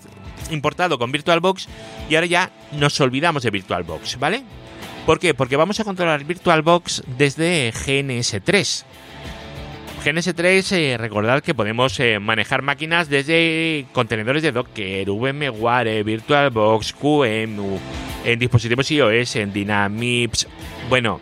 importado 0.50 0.98
con 0.98 1.10
VirtualBox 1.10 1.68
y 2.10 2.16
ahora 2.16 2.26
ya 2.26 2.50
nos 2.72 3.00
olvidamos 3.00 3.44
de 3.44 3.50
VirtualBox, 3.50 4.18
¿vale? 4.18 4.42
¿Por 5.06 5.18
qué? 5.18 5.32
Porque 5.32 5.56
vamos 5.56 5.80
a 5.80 5.84
controlar 5.84 6.22
VirtualBox 6.24 7.02
desde 7.16 7.72
GNS3. 7.72 8.84
GNS3, 10.04 10.72
eh, 10.72 10.96
recordad 10.98 11.42
que 11.42 11.54
podemos 11.54 11.98
eh, 11.98 12.18
manejar 12.18 12.60
máquinas 12.60 13.08
desde 13.08 13.86
contenedores 13.92 14.42
de 14.42 14.52
Docker, 14.52 15.08
VMware, 15.08 16.04
VirtualBox, 16.04 16.92
QEMU, 16.92 17.78
en 18.24 18.38
dispositivos 18.38 18.90
iOS, 18.90 19.36
en 19.36 19.52
Dynamics. 19.52 20.46
Bueno, 20.90 21.20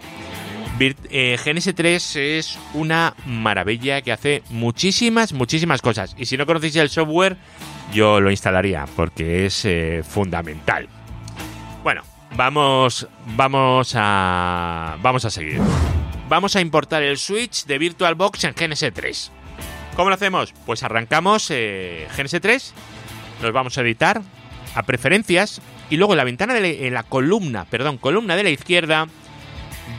eh, 0.80 1.38
GNS3 1.38 2.16
es 2.16 2.58
una 2.74 3.14
maravilla 3.26 4.02
que 4.02 4.10
hace 4.10 4.42
muchísimas, 4.50 5.32
muchísimas 5.32 5.80
cosas. 5.80 6.14
Y 6.18 6.26
si 6.26 6.36
no 6.36 6.44
conocéis 6.46 6.76
el 6.76 6.88
software, 6.88 7.36
yo 7.92 8.20
lo 8.20 8.30
instalaría 8.30 8.86
porque 8.96 9.46
es 9.46 9.64
eh, 9.64 10.02
fundamental. 10.04 10.88
Bueno, 11.84 12.02
vamos, 12.36 13.06
vamos 13.36 13.92
a, 13.96 14.96
vamos 15.00 15.24
a 15.24 15.30
seguir. 15.30 15.60
Vamos 16.32 16.56
a 16.56 16.62
importar 16.62 17.02
el 17.02 17.18
switch 17.18 17.66
de 17.66 17.76
VirtualBox 17.76 18.44
en 18.44 18.54
GNS3. 18.54 19.28
¿Cómo 19.94 20.08
lo 20.08 20.14
hacemos? 20.14 20.54
Pues 20.64 20.82
arrancamos 20.82 21.50
eh, 21.50 22.08
GNS3, 22.16 22.70
nos 23.42 23.52
vamos 23.52 23.76
a 23.76 23.82
editar, 23.82 24.22
a 24.74 24.82
preferencias 24.84 25.60
y 25.90 25.98
luego 25.98 26.14
en 26.14 26.16
la 26.16 26.24
ventana 26.24 26.54
de 26.54 26.88
la, 26.88 26.90
la 26.90 27.02
columna, 27.02 27.66
perdón, 27.66 27.98
columna 27.98 28.34
de 28.34 28.44
la 28.44 28.48
izquierda 28.48 29.08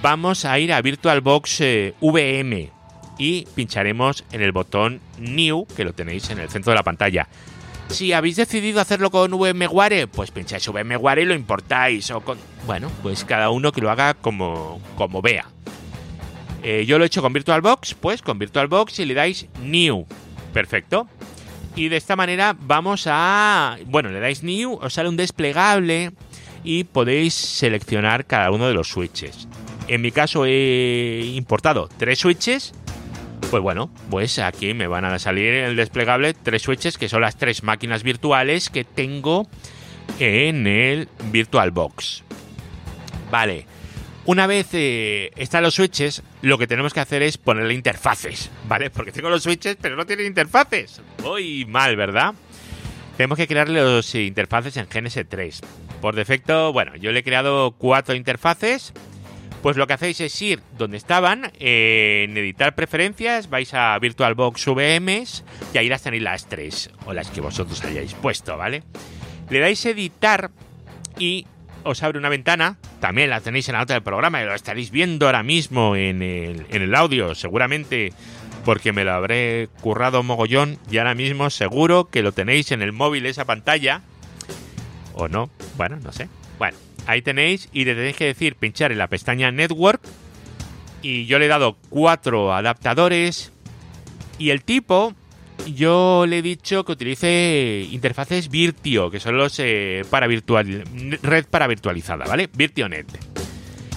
vamos 0.02 0.46
a 0.46 0.58
ir 0.58 0.74
a 0.74 0.82
VirtualBox 0.82 1.62
eh, 1.62 1.93
VM 2.02 2.72
y 3.19 3.46
pincharemos 3.54 4.24
en 4.32 4.41
el 4.41 4.54
botón 4.54 5.02
New, 5.19 5.67
que 5.76 5.86
lo 5.86 5.93
tenéis 5.93 6.32
en 6.32 6.39
el 6.39 6.50
centro 6.50 6.72
de 6.72 6.78
la 6.78 6.84
pantalla. 6.84 7.28
Si 7.89 8.12
habéis 8.12 8.38
decidido 8.38 8.82
hacerlo 8.82 9.12
con 9.12 9.30
VMware, 9.34 10.08
pues 10.08 10.32
pincháis 10.32 10.67
VMware 10.67 11.19
y 11.19 11.26
lo 11.26 11.36
importáis. 11.36 12.10
O 12.10 12.22
con... 12.22 12.39
Bueno, 12.65 12.89
pues 13.04 13.24
cada 13.24 13.52
uno 13.52 13.72
que 13.72 13.82
lo 13.82 13.91
haga 13.91 14.15
como, 14.15 14.82
como 14.98 15.22
vea. 15.22 15.46
Eh, 16.63 16.86
yo 16.86 16.97
lo 16.97 17.04
he 17.04 17.08
hecho 17.08 17.21
con 17.21 17.34
VirtualBox, 17.34 17.93
pues 17.95 18.21
con 18.21 18.39
VirtualBox 18.39 18.99
y 18.99 19.06
le 19.06 19.13
dais 19.13 19.47
New. 19.62 20.08
Perfecto. 20.54 21.08
Y 21.76 21.89
de 21.89 21.97
esta 21.97 22.15
manera 22.15 22.56
vamos 22.58 23.06
a... 23.08 23.78
Bueno, 23.86 24.10
le 24.10 24.19
dais 24.19 24.43
New, 24.43 24.80
os 24.82 24.93
sale 24.93 25.10
un 25.10 25.17
desplegable 25.17 26.12
y 26.63 26.86
podéis 26.86 27.34
seleccionar 27.34 28.26
cada 28.26 28.52
uno 28.52 28.67
de 28.67 28.73
los 28.73 28.88
switches. 28.89 29.47
En 29.88 30.02
mi 30.02 30.12
caso 30.12 30.45
he 30.45 31.34
importado 31.36 31.89
tres 31.97 32.19
switches. 32.19 32.73
Pues 33.49 33.62
bueno, 33.62 33.91
pues 34.10 34.39
aquí 34.39 34.73
me 34.73 34.88
van 34.88 35.04
a 35.06 35.19
salir 35.19 35.54
en 35.54 35.65
el 35.65 35.76
desplegable 35.76 36.34
tres 36.34 36.62
switches 36.62 36.97
que 36.97 37.10
son 37.10 37.21
las 37.21 37.38
tres 37.38 37.62
máquinas 37.62 38.02
virtuales 38.04 38.69
que 38.69 38.84
tengo 38.86 39.47
en 40.19 40.65
el 40.65 41.10
VirtualBox. 41.32 42.23
Vale, 43.30 43.65
una 44.26 44.48
vez 44.48 44.70
eh, 44.74 45.32
están 45.36 45.64
los 45.64 45.76
switches, 45.76 46.24
lo 46.42 46.58
que 46.58 46.68
tenemos 46.68 46.94
que 46.94 47.00
hacer 47.00 47.22
es 47.24 47.38
ponerle 47.38 47.74
interfaces, 47.74 48.50
¿vale? 48.68 48.90
Porque 48.90 49.12
tengo 49.12 49.30
los 49.30 49.44
switches, 49.44 49.78
pero 49.82 49.96
no 49.96 50.06
tienen 50.06 50.28
interfaces. 50.28 51.02
Voy 51.22 51.66
mal, 51.66 51.96
¿verdad? 51.96 52.34
Tenemos 53.18 53.38
que 53.38 53.48
crearle 53.48 53.82
los 53.82 54.16
interfaces 54.16 54.78
en 54.78 54.88
GNS3. 54.88 55.62
Por 56.02 56.16
defecto, 56.16 56.74
bueno, 56.74 56.96
yo 56.96 57.12
le 57.12 57.20
he 57.20 57.24
creado 57.24 57.72
cuatro 57.78 58.16
interfaces 58.16 58.94
pues 59.64 59.78
lo 59.78 59.88
que 59.88 59.94
hacéis 59.94 60.20
es 60.20 60.42
ir 60.42 60.62
donde 60.78 60.98
estaban, 60.98 61.50
en 61.58 62.38
editar 62.38 62.76
preferencias, 62.76 63.50
vais 63.50 63.74
a 63.74 63.98
VirtualBox 63.98 64.66
VMs 64.66 65.46
y 65.74 65.78
ahí 65.78 65.88
las 65.88 66.04
tenéis 66.04 66.22
las 66.22 66.50
tres, 66.50 66.92
o 67.06 67.14
las 67.14 67.30
que 67.30 67.40
vosotros 67.40 67.82
hayáis 67.86 68.14
puesto, 68.14 68.58
¿vale? 68.58 68.84
Le 69.50 69.62
dais 69.62 69.86
editar 69.86 70.52
y 71.18 71.48
os 71.84 72.04
abre 72.04 72.17
una 72.17 72.30
ventana, 72.30 72.78
también 73.00 73.30
la 73.30 73.41
tenéis 73.41 73.69
en 73.69 73.74
la 73.74 73.80
nota 73.80 73.93
del 73.93 74.04
programa 74.04 74.41
y 74.41 74.46
lo 74.46 74.54
estaréis 74.54 74.91
viendo 74.91 75.26
ahora 75.26 75.43
mismo 75.43 75.96
en 75.96 76.22
el, 76.22 76.65
en 76.69 76.82
el 76.82 76.96
audio, 76.96 77.36
seguramente 77.36 78.13
porque 78.63 78.93
me 78.93 79.04
lo 79.04 79.13
habré 79.13 79.69
currado 79.82 80.24
mogollón 80.24 80.80
y 80.89 80.98
ahora 80.98 81.15
mismo 81.15 81.50
seguro 81.50 82.10
que 82.10 82.22
lo 82.22 82.32
tenéis 82.32 82.72
en 82.72 82.82
el 82.82 82.93
móvil 82.93 83.26
esa 83.26 83.46
pantalla. 83.46 84.02
O 85.13 85.28
no, 85.28 85.50
bueno, 85.78 85.98
no 86.02 86.12
sé. 86.12 86.30
Bueno, 86.58 86.78
ahí 87.06 87.22
tenéis 87.22 87.69
y 87.74 87.86
le 87.86 87.96
tenéis 87.96 88.15
que 88.15 88.26
decir 88.26 88.56
pinchar 88.56 88.91
en 88.91 88.98
la 88.98 89.08
pestaña 89.08 89.52
Network 89.52 90.02
y 91.02 91.26
yo 91.26 91.39
le 91.39 91.46
he 91.46 91.50
dado 91.50 91.78
cuatro 91.89 92.54
adaptadores 92.54 93.52
y 94.38 94.50
el 94.50 94.63
tipo 94.63 95.13
yo 95.76 96.26
le 96.28 96.39
he 96.39 96.42
dicho 96.42 96.84
que 96.84 96.92
utilice 96.92 97.88
interfaces 97.92 98.50
Virtio, 98.50 99.10
que 99.10 99.20
son 99.20 99.38
los 99.38 99.60
eh, 99.60 100.04
para 100.10 100.28
virtual 100.28 100.84
red 101.22 101.46
para 101.46 101.68
virtualizada, 101.68 102.26
¿vale? 102.26 102.50
VirtioNet. 102.54 103.08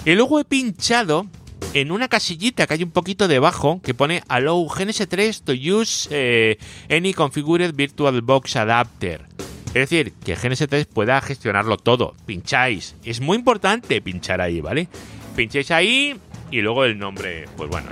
Y 0.05 0.15
luego 0.15 0.39
he 0.39 0.45
pinchado 0.45 1.27
en 1.73 1.91
una 1.91 2.07
casillita 2.07 2.65
que 2.65 2.75
hay 2.75 2.83
un 2.83 2.91
poquito 2.91 3.27
debajo 3.27 3.81
que 3.83 3.93
pone 3.93 4.23
Allow 4.27 4.67
GNS3 4.67 5.43
to 5.43 5.53
use 5.53 6.07
eh, 6.11 6.57
any 6.89 7.13
configured 7.13 7.75
VirtualBox 7.75 8.55
adapter. 8.55 9.25
Es 9.67 9.89
decir, 9.89 10.13
que 10.23 10.35
GNS3 10.35 10.87
pueda 10.87 11.19
gestionarlo 11.21 11.77
todo. 11.77 12.15
Pincháis. 12.25 12.95
Es 13.03 13.19
muy 13.19 13.37
importante 13.37 14.01
pinchar 14.01 14.41
ahí, 14.41 14.61
¿vale? 14.61 14.87
Pincháis 15.35 15.69
ahí 15.71 16.17
y 16.51 16.61
luego 16.61 16.85
el 16.85 16.97
nombre, 16.97 17.45
pues 17.57 17.69
bueno, 17.69 17.89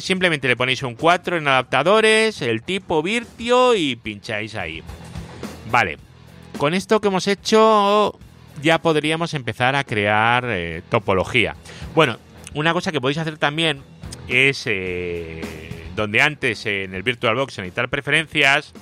simplemente 0.00 0.48
le 0.48 0.56
ponéis 0.56 0.82
un 0.82 0.94
4 0.94 1.36
en 1.36 1.48
adaptadores, 1.48 2.40
el 2.42 2.62
tipo 2.62 3.02
Virtio 3.02 3.74
y 3.74 3.96
pincháis 3.96 4.54
ahí. 4.54 4.82
Vale, 5.70 5.98
con 6.56 6.74
esto 6.74 7.00
que 7.00 7.08
hemos 7.08 7.26
hecho 7.26 8.18
ya 8.62 8.80
podríamos 8.80 9.34
empezar 9.34 9.76
a 9.76 9.84
crear 9.84 10.44
eh, 10.48 10.82
topología. 10.88 11.54
Bueno, 11.94 12.18
una 12.54 12.72
cosa 12.72 12.92
que 12.92 13.00
podéis 13.00 13.18
hacer 13.18 13.38
también 13.38 13.82
es 14.28 14.64
eh, 14.66 15.42
donde 15.94 16.22
antes 16.22 16.64
en 16.66 16.94
el 16.94 17.02
VirtualBox 17.02 17.58
editar 17.58 17.88
preferencias 17.88 18.72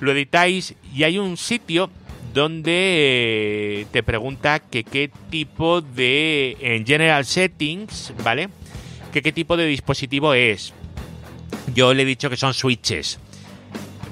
lo 0.00 0.12
editáis 0.12 0.74
y 0.92 1.04
hay 1.04 1.18
un 1.18 1.36
sitio 1.36 1.90
donde 2.34 2.72
eh, 3.80 3.86
te 3.92 4.02
pregunta 4.02 4.58
que 4.58 4.82
qué 4.82 5.08
tipo 5.30 5.80
de 5.80 6.56
en 6.60 6.84
General 6.84 7.24
Settings, 7.24 8.12
¿vale? 8.24 8.48
Que 9.12 9.22
qué 9.22 9.30
tipo 9.32 9.56
de 9.56 9.66
dispositivo 9.66 10.34
es. 10.34 10.74
Yo 11.74 11.94
le 11.94 12.02
he 12.02 12.06
dicho 12.06 12.28
que 12.28 12.36
son 12.36 12.52
switches. 12.52 13.20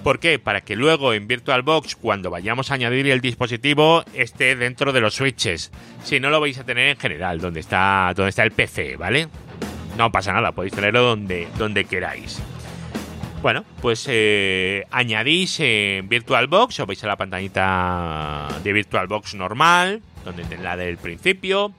¿Por 0.05 0.21
qué? 0.21 0.39
Para 0.39 0.61
que 0.63 0.77
luego 0.77 1.13
en 1.13 1.27
VirtualBox, 1.27 1.97
cuando 1.97 2.31
vayamos 2.31 2.71
a 2.71 2.75
añadir 2.75 3.09
el 3.09 3.21
dispositivo, 3.21 4.05
esté 4.15 4.55
dentro 4.57 4.93
de 4.93 5.01
los 5.01 5.15
switches. 5.15 5.73
Si 6.05 6.21
no, 6.21 6.31
lo 6.31 6.41
vais 6.41 6.59
a 6.59 6.65
tener 6.65 6.89
en 6.89 6.97
general, 6.97 7.41
donde 7.41 7.61
está, 7.61 8.13
donde 8.15 8.31
está 8.31 8.45
el 8.45 8.53
PC, 8.53 8.97
¿vale? 8.97 9.29
No 9.99 10.11
pasa 10.11 10.33
nada, 10.33 10.53
podéis 10.53 10.75
tenerlo 10.75 11.03
donde, 11.03 11.49
donde 11.59 11.85
queráis. 11.85 12.41
Bueno, 13.43 13.65
pues 13.81 14.07
eh, 14.09 14.87
añadís 14.93 15.59
en 15.59 16.09
VirtualBox, 16.09 16.79
o 16.79 16.87
veis 16.87 17.03
a 17.03 17.09
la 17.09 17.17
pantallita 17.17 18.47
de 18.63 18.73
VirtualBox 18.73 19.35
normal, 19.35 20.01
donde 20.25 20.45
la 20.59 20.77
del 20.77 20.97
principio. 20.97 21.75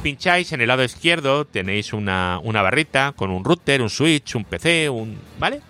pincháis 0.00 0.52
en 0.52 0.60
el 0.60 0.68
lado 0.68 0.84
izquierdo, 0.84 1.44
tenéis 1.44 1.92
una, 1.92 2.38
una 2.44 2.62
barrita 2.62 3.14
con 3.16 3.30
un 3.30 3.44
router, 3.44 3.82
un 3.82 3.90
switch, 3.90 4.36
un 4.36 4.44
PC, 4.44 4.88
un. 4.88 5.18
¿Vale? 5.40 5.60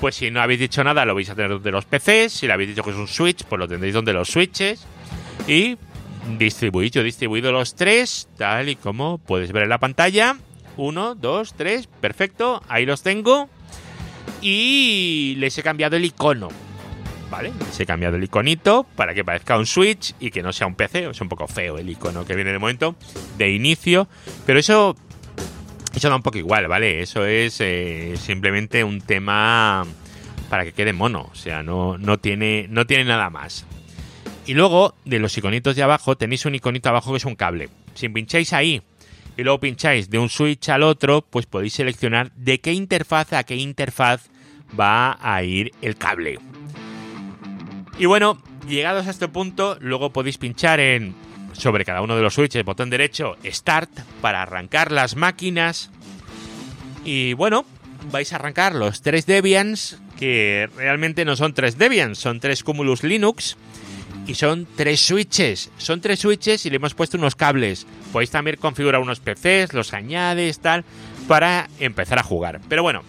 Pues 0.00 0.14
si 0.14 0.30
no 0.30 0.40
habéis 0.40 0.60
dicho 0.60 0.84
nada, 0.84 1.04
lo 1.04 1.16
vais 1.16 1.28
a 1.28 1.34
tener 1.34 1.50
donde 1.50 1.72
los 1.72 1.84
PCs. 1.84 2.32
Si 2.32 2.46
le 2.46 2.52
habéis 2.52 2.68
dicho 2.68 2.84
que 2.84 2.90
es 2.90 2.96
un 2.96 3.08
switch, 3.08 3.42
pues 3.46 3.58
lo 3.58 3.66
tendréis 3.66 3.94
donde 3.94 4.12
los 4.12 4.28
switches. 4.28 4.86
Y 5.48 5.76
distribuís. 6.38 6.92
Yo 6.92 7.00
he 7.00 7.04
distribuido 7.04 7.50
los 7.50 7.74
tres, 7.74 8.28
tal 8.36 8.68
y 8.68 8.76
como 8.76 9.18
puedes 9.18 9.50
ver 9.50 9.64
en 9.64 9.70
la 9.70 9.78
pantalla. 9.78 10.36
Uno, 10.76 11.16
dos, 11.16 11.54
tres, 11.54 11.88
perfecto. 11.88 12.62
Ahí 12.68 12.86
los 12.86 13.02
tengo. 13.02 13.48
Y 14.40 15.34
les 15.38 15.56
he 15.58 15.62
cambiado 15.62 15.96
el 15.96 16.04
icono. 16.04 16.48
¿Vale? 17.30 17.52
Les 17.58 17.78
he 17.80 17.84
cambiado 17.84 18.16
el 18.16 18.24
iconito 18.24 18.86
para 18.96 19.12
que 19.12 19.22
parezca 19.22 19.58
un 19.58 19.66
Switch 19.66 20.14
y 20.18 20.30
que 20.30 20.42
no 20.42 20.52
sea 20.52 20.66
un 20.66 20.74
PC. 20.74 21.10
Es 21.10 21.20
un 21.20 21.28
poco 21.28 21.46
feo 21.46 21.76
el 21.76 21.90
icono 21.90 22.24
que 22.24 22.34
viene 22.34 22.52
de 22.52 22.58
momento 22.58 22.96
de 23.36 23.50
inicio. 23.50 24.08
Pero 24.46 24.58
eso. 24.58 24.96
Eso 25.94 26.08
da 26.08 26.16
un 26.16 26.22
poco 26.22 26.38
igual, 26.38 26.68
¿vale? 26.68 27.02
Eso 27.02 27.24
es 27.24 27.60
eh, 27.60 28.14
simplemente 28.16 28.84
un 28.84 29.00
tema 29.00 29.84
para 30.48 30.64
que 30.64 30.72
quede 30.72 30.92
mono. 30.92 31.28
O 31.32 31.34
sea, 31.34 31.62
no, 31.62 31.98
no, 31.98 32.18
tiene, 32.18 32.66
no 32.68 32.86
tiene 32.86 33.04
nada 33.04 33.30
más. 33.30 33.66
Y 34.46 34.54
luego, 34.54 34.94
de 35.04 35.18
los 35.18 35.36
iconitos 35.36 35.76
de 35.76 35.82
abajo, 35.82 36.16
tenéis 36.16 36.46
un 36.46 36.54
iconito 36.54 36.88
abajo 36.88 37.10
que 37.10 37.18
es 37.18 37.24
un 37.24 37.34
cable. 37.34 37.68
Si 37.94 38.08
pincháis 38.08 38.52
ahí 38.52 38.82
y 39.38 39.44
luego 39.44 39.60
pincháis 39.60 40.10
de 40.10 40.18
un 40.18 40.28
switch 40.28 40.68
al 40.68 40.82
otro, 40.82 41.22
pues 41.22 41.46
podéis 41.46 41.74
seleccionar 41.74 42.32
de 42.32 42.60
qué 42.60 42.72
interfaz 42.72 43.32
a 43.32 43.44
qué 43.44 43.54
interfaz 43.54 44.28
va 44.78 45.16
a 45.22 45.44
ir 45.44 45.70
el 45.80 45.96
cable. 45.96 46.40
Y 48.00 48.06
bueno, 48.06 48.42
llegados 48.66 49.06
a 49.06 49.10
este 49.10 49.28
punto, 49.28 49.78
luego 49.80 50.12
podéis 50.12 50.38
pinchar 50.38 50.80
en 50.80 51.14
sobre 51.52 51.84
cada 51.84 52.02
uno 52.02 52.16
de 52.16 52.22
los 52.22 52.34
switches, 52.34 52.64
botón 52.64 52.90
derecho, 52.90 53.36
Start, 53.44 53.90
para 54.20 54.42
arrancar 54.42 54.90
las 54.90 55.14
máquinas. 55.14 55.92
Y 57.04 57.34
bueno, 57.34 57.64
vais 58.10 58.32
a 58.32 58.36
arrancar 58.36 58.74
los 58.74 59.02
tres 59.02 59.24
Debians, 59.26 60.00
que 60.18 60.68
realmente 60.76 61.24
no 61.24 61.36
son 61.36 61.54
tres 61.54 61.78
Debians, 61.78 62.18
son 62.18 62.40
tres 62.40 62.64
Cumulus 62.64 63.04
Linux. 63.04 63.56
Y 64.28 64.34
son 64.34 64.68
tres 64.76 65.00
switches. 65.00 65.70
Son 65.78 66.02
tres 66.02 66.20
switches 66.20 66.66
y 66.66 66.70
le 66.70 66.76
hemos 66.76 66.92
puesto 66.92 67.16
unos 67.16 67.34
cables. 67.34 67.86
Podéis 68.12 68.30
también 68.30 68.58
configurar 68.60 69.00
unos 69.00 69.20
PCs, 69.20 69.72
los 69.72 69.94
añades, 69.94 70.60
tal, 70.60 70.84
para 71.26 71.70
empezar 71.80 72.18
a 72.18 72.22
jugar. 72.22 72.60
Pero 72.68 72.82
bueno, 72.82 73.02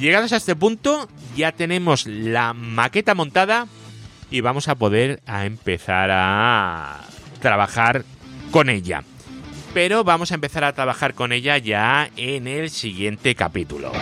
llegados 0.00 0.32
a 0.32 0.38
este 0.38 0.56
punto, 0.56 1.08
ya 1.36 1.52
tenemos 1.52 2.06
la 2.06 2.52
maqueta 2.52 3.14
montada 3.14 3.68
y 4.28 4.40
vamos 4.40 4.66
a 4.66 4.74
poder 4.74 5.22
a 5.24 5.46
empezar 5.46 6.10
a 6.12 7.04
trabajar 7.40 8.04
con 8.50 8.68
ella. 8.68 9.04
Pero 9.72 10.02
vamos 10.02 10.32
a 10.32 10.34
empezar 10.34 10.64
a 10.64 10.72
trabajar 10.72 11.14
con 11.14 11.30
ella 11.30 11.58
ya 11.58 12.10
en 12.16 12.48
el 12.48 12.70
siguiente 12.70 13.36
capítulo. 13.36 13.92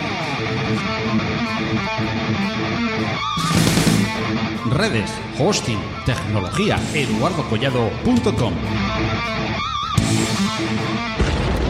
Redes, 4.71 5.13
hosting, 5.37 5.79
tecnología, 6.07 6.79
eduardocollado.com. 6.95 8.53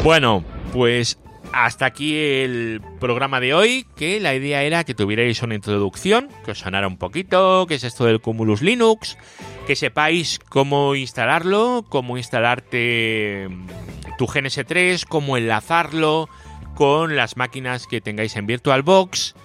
Bueno, 0.02 0.46
pues 0.72 1.20
hasta 1.52 1.88
aquí 1.88 2.18
el 2.18 2.82
programa 3.02 3.42
de 3.42 3.54
hoy, 3.54 3.86
que 3.98 4.22
la 4.22 4.34
idea 4.34 4.64
era 4.64 4.86
que 4.86 4.94
tuvierais 4.94 5.42
una 5.42 5.56
introducción, 5.56 6.30
que 6.46 6.52
os 6.52 6.60
sonara 6.60 6.88
un 6.88 6.98
poquito, 6.98 7.66
qué 7.68 7.76
es 7.76 7.84
esto 7.84 8.06
del 8.06 8.22
Cumulus 8.22 8.62
Linux, 8.62 9.18
que 9.68 9.76
sepáis 9.76 10.40
cómo 10.40 10.96
instalarlo, 10.96 11.84
cómo 11.90 12.18
instalarte 12.18 13.50
tu 14.18 14.26
GNS3, 14.26 15.06
cómo 15.06 15.36
enlazarlo 15.36 16.30
con 16.76 17.18
las 17.18 17.36
máquinas 17.36 17.88
que 17.88 18.00
tengáis 18.00 18.38
en 18.38 18.48
VirtualBox. 18.48 19.36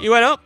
Y 0.00 0.08
bueno, 0.08 0.40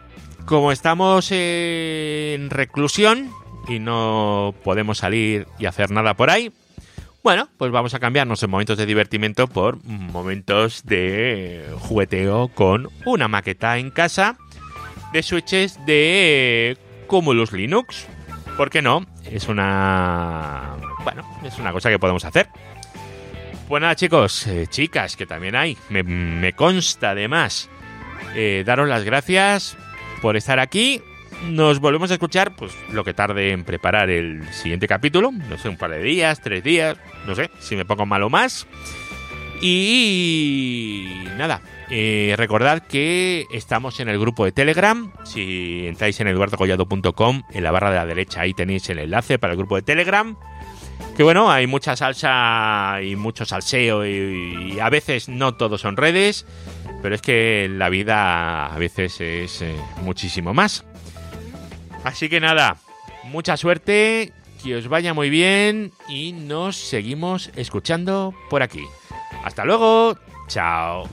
como 0.50 0.72
estamos 0.72 1.30
en 1.30 2.50
reclusión 2.50 3.30
y 3.68 3.78
no 3.78 4.52
podemos 4.64 4.98
salir 4.98 5.46
y 5.60 5.66
hacer 5.66 5.92
nada 5.92 6.14
por 6.14 6.28
ahí, 6.28 6.50
bueno, 7.22 7.48
pues 7.56 7.70
vamos 7.70 7.94
a 7.94 8.00
cambiar 8.00 8.26
nuestros 8.26 8.50
momentos 8.50 8.76
de 8.76 8.84
divertimento 8.84 9.46
por 9.46 9.80
momentos 9.84 10.84
de 10.84 11.72
jugueteo 11.78 12.48
con 12.48 12.88
una 13.06 13.28
maqueta 13.28 13.78
en 13.78 13.92
casa 13.92 14.38
de 15.12 15.22
switches 15.22 15.78
de 15.86 16.76
Cumulus 17.06 17.52
Linux. 17.52 18.08
¿Por 18.56 18.70
qué 18.70 18.82
no? 18.82 19.06
Es 19.24 19.46
una... 19.46 20.74
Bueno, 21.04 21.22
es 21.44 21.60
una 21.60 21.70
cosa 21.70 21.90
que 21.90 22.00
podemos 22.00 22.24
hacer. 22.24 22.48
Pues 23.68 23.80
nada, 23.80 23.94
chicos, 23.94 24.48
eh, 24.48 24.66
chicas, 24.68 25.14
que 25.14 25.26
también 25.26 25.54
hay, 25.54 25.78
me, 25.90 26.02
me 26.02 26.54
consta 26.54 27.10
además. 27.10 27.70
Eh, 28.34 28.64
daros 28.66 28.88
las 28.88 29.04
gracias 29.04 29.76
por 30.20 30.36
estar 30.36 30.58
aquí. 30.58 31.02
Nos 31.48 31.80
volvemos 31.80 32.10
a 32.10 32.14
escuchar, 32.14 32.54
pues 32.54 32.72
lo 32.92 33.02
que 33.04 33.14
tarde 33.14 33.52
en 33.52 33.64
preparar 33.64 34.10
el 34.10 34.46
siguiente 34.52 34.86
capítulo. 34.86 35.30
No 35.32 35.56
sé, 35.56 35.68
un 35.68 35.76
par 35.76 35.90
de 35.90 36.02
días, 36.02 36.40
tres 36.42 36.62
días, 36.62 36.98
no 37.26 37.34
sé, 37.34 37.50
si 37.60 37.76
me 37.76 37.84
pongo 37.84 38.04
mal 38.04 38.22
o 38.22 38.30
más. 38.30 38.66
Y 39.62 41.24
nada, 41.36 41.60
eh, 41.90 42.34
recordad 42.36 42.82
que 42.86 43.46
estamos 43.52 44.00
en 44.00 44.08
el 44.08 44.18
grupo 44.18 44.44
de 44.44 44.52
Telegram. 44.52 45.12
Si 45.24 45.86
entráis 45.86 46.20
en 46.20 46.28
eduardocollado.com, 46.28 47.42
en 47.50 47.62
la 47.62 47.70
barra 47.70 47.90
de 47.90 47.96
la 47.96 48.06
derecha 48.06 48.42
ahí 48.42 48.54
tenéis 48.54 48.88
el 48.90 48.98
enlace 48.98 49.38
para 49.38 49.52
el 49.52 49.58
grupo 49.58 49.76
de 49.76 49.82
Telegram. 49.82 50.36
Que 51.16 51.22
bueno, 51.22 51.50
hay 51.50 51.66
mucha 51.66 51.96
salsa 51.96 53.00
y 53.02 53.16
mucho 53.16 53.44
salseo 53.44 54.06
y, 54.06 54.74
y 54.74 54.80
a 54.80 54.88
veces 54.88 55.28
no 55.28 55.54
todos 55.54 55.80
son 55.80 55.96
redes, 55.96 56.46
pero 57.02 57.14
es 57.14 57.22
que 57.22 57.68
la 57.70 57.88
vida 57.88 58.66
a 58.66 58.78
veces 58.78 59.20
es 59.20 59.62
eh, 59.62 59.74
muchísimo 60.02 60.54
más. 60.54 60.84
Así 62.04 62.28
que 62.28 62.40
nada, 62.40 62.76
mucha 63.24 63.56
suerte, 63.56 64.32
que 64.62 64.76
os 64.76 64.88
vaya 64.88 65.14
muy 65.14 65.30
bien 65.30 65.92
y 66.08 66.32
nos 66.32 66.76
seguimos 66.76 67.50
escuchando 67.56 68.34
por 68.48 68.62
aquí. 68.62 68.84
Hasta 69.44 69.64
luego, 69.64 70.16
chao. 70.48 71.08